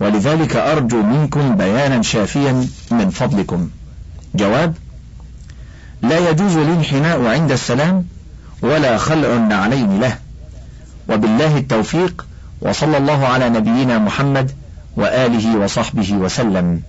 ولذلك 0.00 0.56
أرجو 0.56 1.02
منكم 1.02 1.56
بيانا 1.56 2.02
شافيا 2.02 2.66
من 2.90 3.10
فضلكم. 3.10 3.70
جواب 4.34 4.74
لا 6.02 6.30
يجوز 6.30 6.56
الانحناء 6.56 7.26
عند 7.26 7.52
السلام 7.52 8.04
ولا 8.62 8.98
خلع 8.98 9.28
النعلين 9.28 10.00
له. 10.00 10.18
وبالله 11.08 11.56
التوفيق 11.56 12.26
وصلى 12.60 12.96
الله 12.96 13.26
على 13.26 13.48
نبينا 13.48 13.98
محمد 13.98 14.50
وآله 14.96 15.58
وصحبه 15.58 16.12
وسلم. 16.12 16.82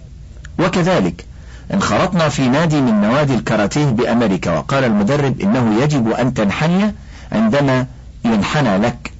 وكذلك 0.60 1.26
انخرطنا 1.74 2.30
في 2.30 2.50
نادي 2.50 2.82
من 2.82 3.02
نوادي 3.02 3.36
الكاراتيه 3.36 3.86
بأمريكا. 3.86 4.58
وقال 4.58 4.84
المدرب 4.84 5.42
إنه 5.42 5.82
يجب 5.84 6.12
أن 6.12 6.34
تنحني 6.34 6.96
عندما 7.32 7.86
ينحنى 8.26 8.78
لك. 8.78 9.12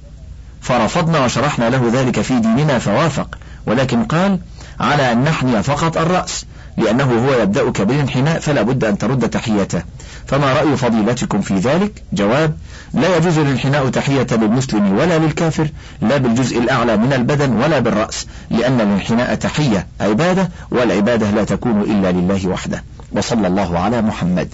فرفضنا 0.60 1.24
وشرحنا 1.24 1.70
له 1.70 1.90
ذلك 1.92 2.20
في 2.20 2.38
ديننا 2.40 2.78
فوافق. 2.78 3.38
ولكن 3.66 4.04
قال 4.04 4.38
على 4.80 5.12
أن 5.12 5.24
نحني 5.24 5.62
فقط 5.62 5.96
الرأس 5.96 6.46
لأنه 6.76 7.26
هو 7.26 7.42
يبدأك 7.42 7.82
بالانحناء 7.82 8.40
فلا 8.40 8.62
بد 8.62 8.84
أن 8.84 8.98
ترد 8.98 9.30
تحيته. 9.30 9.82
فما 10.26 10.52
رأي 10.52 10.76
فضيلتكم 10.76 11.40
في 11.40 11.54
ذلك؟ 11.58 12.02
جواب 12.12 12.56
لا 12.94 13.16
يجوز 13.16 13.38
الانحناء 13.38 13.88
تحية 13.88 14.26
للمسلم 14.32 14.98
ولا 14.98 15.18
للكافر 15.18 15.68
لا 16.02 16.16
بالجزء 16.16 16.58
الأعلى 16.58 16.96
من 16.96 17.12
البدن 17.12 17.52
ولا 17.52 17.78
بالرأس 17.78 18.26
لأن 18.50 18.80
الانحناء 18.80 19.34
تحية 19.34 19.86
عبادة 20.00 20.48
والعبادة 20.70 21.30
لا 21.30 21.44
تكون 21.44 21.80
إلا 21.80 22.12
لله 22.12 22.48
وحده. 22.48 22.84
وصلى 23.12 23.46
الله 23.46 23.78
على 23.78 24.02
محمد. 24.02 24.48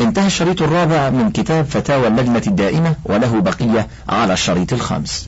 انتهى 0.00 0.26
الشريط 0.26 0.62
الرابع 0.62 1.10
من 1.10 1.30
كتاب 1.30 1.64
فتاوى 1.64 2.08
اللجنة 2.08 2.42
الدائمة 2.46 2.94
وله 3.04 3.40
بقية 3.40 3.88
على 4.08 4.32
الشريط 4.32 4.72
الخامس. 4.72 5.26